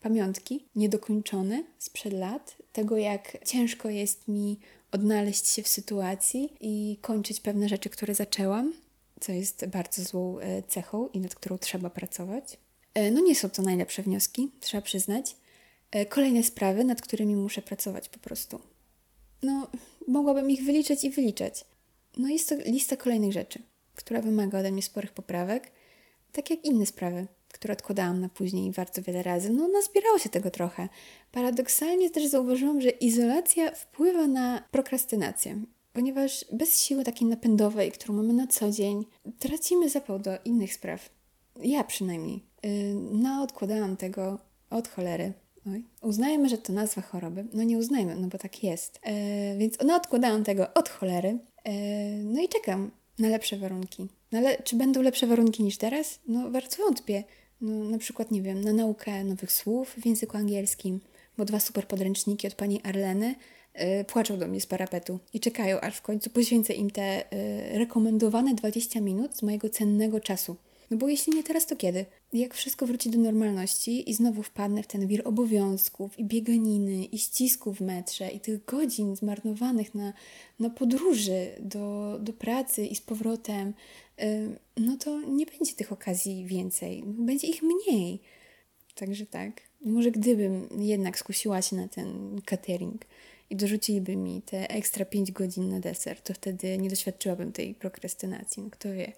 pamiątki 0.00 0.66
niedokończone 0.74 1.64
sprzed 1.78 2.12
lat, 2.12 2.56
tego 2.72 2.96
jak 2.96 3.44
ciężko 3.44 3.90
jest 3.90 4.28
mi 4.28 4.58
odnaleźć 4.92 5.48
się 5.48 5.62
w 5.62 5.68
sytuacji 5.68 6.52
i 6.60 6.98
kończyć 7.00 7.40
pewne 7.40 7.68
rzeczy, 7.68 7.90
które 7.90 8.14
zaczęłam, 8.14 8.72
co 9.20 9.32
jest 9.32 9.66
bardzo 9.66 10.02
złą 10.04 10.38
e, 10.38 10.62
cechą 10.62 11.08
i 11.08 11.20
nad 11.20 11.34
którą 11.34 11.58
trzeba 11.58 11.90
pracować. 11.90 12.58
E, 12.94 13.10
no 13.10 13.20
nie 13.20 13.34
są 13.34 13.50
to 13.50 13.62
najlepsze 13.62 14.02
wnioski, 14.02 14.50
trzeba 14.60 14.82
przyznać. 14.82 15.36
E, 15.90 16.06
kolejne 16.06 16.42
sprawy, 16.42 16.84
nad 16.84 17.02
którymi 17.02 17.36
muszę 17.36 17.62
pracować 17.62 18.08
po 18.08 18.18
prostu. 18.18 18.60
No, 19.42 19.68
mogłabym 20.08 20.50
ich 20.50 20.64
wyliczać 20.64 21.04
i 21.04 21.10
wyliczać. 21.10 21.64
No 22.16 22.28
jest 22.28 22.48
to 22.48 22.54
lista 22.54 22.96
kolejnych 22.96 23.32
rzeczy, 23.32 23.62
która 23.94 24.22
wymaga 24.22 24.58
ode 24.58 24.72
mnie 24.72 24.82
sporych 24.82 25.12
poprawek, 25.12 25.72
tak 26.32 26.50
jak 26.50 26.64
inne 26.64 26.86
sprawy, 26.86 27.26
które 27.52 27.72
odkładałam 27.72 28.20
na 28.20 28.28
później 28.28 28.70
bardzo 28.70 29.02
wiele 29.02 29.22
razy. 29.22 29.50
No, 29.50 29.68
nazbierało 29.68 30.18
się 30.18 30.28
tego 30.28 30.50
trochę. 30.50 30.88
Paradoksalnie 31.32 32.10
też 32.10 32.26
zauważyłam, 32.26 32.80
że 32.80 32.90
izolacja 32.90 33.70
wpływa 33.70 34.26
na 34.26 34.62
prokrastynację, 34.70 35.62
ponieważ 35.92 36.44
bez 36.52 36.80
siły 36.80 37.04
takiej 37.04 37.28
napędowej, 37.28 37.92
którą 37.92 38.14
mamy 38.14 38.32
na 38.32 38.46
co 38.46 38.70
dzień, 38.70 39.04
tracimy 39.38 39.88
zapał 39.88 40.18
do 40.18 40.30
innych 40.44 40.74
spraw. 40.74 41.10
Ja 41.62 41.84
przynajmniej. 41.84 42.44
Yy, 42.62 42.70
no, 43.12 43.42
odkładałam 43.42 43.96
tego 43.96 44.38
od 44.70 44.88
cholery. 44.88 45.32
Oj. 45.66 45.84
Uznajmy, 46.02 46.48
że 46.48 46.58
to 46.58 46.72
nazwa 46.72 47.02
choroby. 47.02 47.44
No 47.52 47.62
nie 47.62 47.78
uznajmy, 47.78 48.16
no 48.16 48.28
bo 48.28 48.38
tak 48.38 48.64
jest. 48.64 49.00
E, 49.02 49.56
więc 49.58 49.78
no, 49.86 49.96
odkładałam 49.96 50.44
tego 50.44 50.74
od 50.74 50.88
cholery. 50.88 51.38
E, 51.64 51.72
no 52.24 52.42
i 52.42 52.48
czekam 52.48 52.90
na 53.18 53.28
lepsze 53.28 53.56
warunki. 53.56 54.08
No 54.32 54.38
ale 54.38 54.62
czy 54.62 54.76
będą 54.76 55.02
lepsze 55.02 55.26
warunki 55.26 55.62
niż 55.62 55.76
teraz? 55.76 56.20
No 56.28 56.50
bardzo 56.50 56.76
wątpię. 56.82 57.24
No, 57.60 57.84
na 57.84 57.98
przykład, 57.98 58.30
nie 58.30 58.42
wiem, 58.42 58.60
na 58.60 58.72
naukę 58.72 59.24
nowych 59.24 59.52
słów 59.52 59.94
w 59.98 60.06
języku 60.06 60.36
angielskim, 60.36 61.00
bo 61.38 61.44
dwa 61.44 61.60
super 61.60 61.88
podręczniki 61.88 62.46
od 62.46 62.54
pani 62.54 62.80
Arleny 62.82 63.34
e, 63.74 64.04
płaczą 64.04 64.38
do 64.38 64.48
mnie 64.48 64.60
z 64.60 64.66
parapetu 64.66 65.18
i 65.34 65.40
czekają, 65.40 65.80
aż 65.80 65.96
w 65.96 66.02
końcu 66.02 66.30
poświęcę 66.30 66.72
im 66.72 66.90
te 66.90 67.32
e, 67.32 67.78
rekomendowane 67.78 68.54
20 68.54 69.00
minut 69.00 69.36
z 69.36 69.42
mojego 69.42 69.68
cennego 69.68 70.20
czasu. 70.20 70.56
No 70.90 70.96
bo 70.96 71.08
jeśli 71.08 71.32
nie 71.34 71.42
teraz, 71.42 71.66
to 71.66 71.76
kiedy? 71.76 72.06
Jak 72.32 72.54
wszystko 72.54 72.86
wróci 72.86 73.10
do 73.10 73.18
normalności 73.18 74.10
i 74.10 74.14
znowu 74.14 74.42
wpadnę 74.42 74.82
w 74.82 74.86
ten 74.86 75.06
wir 75.06 75.28
obowiązków 75.28 76.18
i 76.18 76.24
bieganiny 76.24 77.04
i 77.04 77.18
ścisków 77.18 77.78
w 77.78 77.80
metrze 77.80 78.28
i 78.28 78.40
tych 78.40 78.64
godzin 78.64 79.16
zmarnowanych 79.16 79.94
na, 79.94 80.12
na 80.58 80.70
podróży 80.70 81.46
do, 81.60 82.18
do 82.20 82.32
pracy 82.32 82.86
i 82.86 82.96
z 82.96 83.00
powrotem, 83.00 83.74
no 84.76 84.96
to 84.96 85.20
nie 85.20 85.46
będzie 85.46 85.74
tych 85.74 85.92
okazji 85.92 86.46
więcej. 86.46 87.02
Będzie 87.06 87.46
ich 87.46 87.62
mniej. 87.62 88.20
Także 88.94 89.26
tak. 89.26 89.60
Może 89.84 90.10
gdybym 90.10 90.68
jednak 90.78 91.18
skusiła 91.18 91.62
się 91.62 91.76
na 91.76 91.88
ten 91.88 92.40
catering 92.44 93.04
i 93.50 93.56
dorzuciliby 93.56 94.16
mi 94.16 94.42
te 94.42 94.70
ekstra 94.70 95.04
5 95.04 95.32
godzin 95.32 95.68
na 95.68 95.80
deser, 95.80 96.20
to 96.20 96.34
wtedy 96.34 96.78
nie 96.78 96.90
doświadczyłabym 96.90 97.52
tej 97.52 97.74
prokrastynacji. 97.74 98.62
No 98.62 98.70
kto 98.70 98.92
wie. 98.92 99.12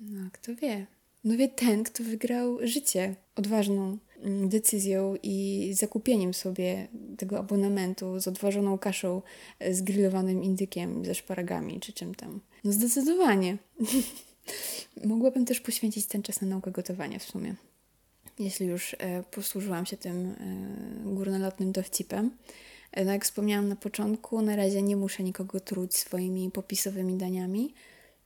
No, 0.00 0.30
kto 0.32 0.54
wie. 0.54 0.86
No 1.24 1.36
wie 1.36 1.48
ten, 1.48 1.84
kto 1.84 2.04
wygrał 2.04 2.58
życie 2.62 3.14
odważną 3.36 3.98
mm, 4.22 4.48
decyzją 4.48 5.16
i 5.22 5.68
zakupieniem 5.74 6.34
sobie 6.34 6.88
tego 7.18 7.38
abonamentu 7.38 8.20
z 8.20 8.28
odważoną 8.28 8.78
kaszą, 8.78 9.22
e, 9.58 9.74
z 9.74 9.82
grillowanym 9.82 10.42
indykiem, 10.42 11.04
ze 11.04 11.14
szparagami 11.14 11.80
czy 11.80 11.92
czym 11.92 12.14
tam. 12.14 12.40
No 12.64 12.72
zdecydowanie. 12.72 13.58
Mogłabym 15.04 15.44
też 15.44 15.60
poświęcić 15.60 16.06
ten 16.06 16.22
czas 16.22 16.40
na 16.40 16.48
naukę 16.48 16.70
gotowania 16.70 17.18
w 17.18 17.22
sumie. 17.22 17.54
jeśli 18.38 18.66
już 18.66 18.96
e, 18.98 19.22
posłużyłam 19.22 19.86
się 19.86 19.96
tym 19.96 20.26
e, 20.26 21.14
górnolotnym 21.14 21.72
dowcipem. 21.72 22.30
E, 22.92 23.04
no 23.04 23.12
jak 23.12 23.24
wspomniałam 23.24 23.68
na 23.68 23.76
początku, 23.76 24.42
na 24.42 24.56
razie 24.56 24.82
nie 24.82 24.96
muszę 24.96 25.22
nikogo 25.22 25.60
truć 25.60 25.96
swoimi 25.96 26.50
popisowymi 26.50 27.14
daniami, 27.16 27.74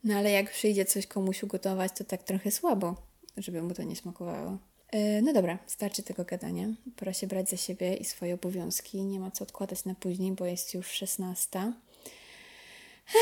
no 0.07 0.14
ale 0.14 0.31
jak 0.31 0.51
przyjdzie 0.51 0.85
coś 0.85 1.07
komuś 1.07 1.42
ugotować, 1.42 1.92
to 1.99 2.05
tak 2.05 2.23
trochę 2.23 2.51
słabo, 2.51 2.95
żeby 3.37 3.62
mu 3.62 3.75
to 3.75 3.83
nie 3.83 3.97
smakowało. 3.97 4.59
E, 4.92 5.23
No 5.23 5.33
dobra, 5.33 5.59
starczy 5.66 6.03
tego 6.03 6.25
gadania. 6.25 6.69
Pora 6.97 7.12
się 7.12 7.27
brać 7.27 7.51
za 7.51 7.57
siebie 7.57 7.95
i 7.95 8.05
swoje 8.05 8.35
obowiązki. 8.35 9.03
Nie 9.03 9.21
ma 9.21 9.31
co 9.31 9.45
odkładać 9.45 9.85
na 9.85 9.95
później, 9.95 10.33
bo 10.33 10.47
jest 10.47 10.75
już 10.75 10.87
16. 10.87 11.73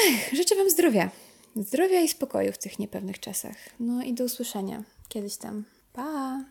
Ech, 0.09 0.35
życzę 0.35 0.55
Wam 0.57 0.71
zdrowia. 0.71 1.11
Zdrowia 1.57 2.01
i 2.01 2.09
spokoju 2.09 2.53
w 2.53 2.59
tych 2.59 2.79
niepewnych 2.79 3.21
czasach. 3.21 3.57
No 3.81 4.03
i 4.03 4.15
do 4.15 4.25
usłyszenia 4.25 4.83
kiedyś 5.09 5.37
tam. 5.37 5.65
Pa! 5.93 6.45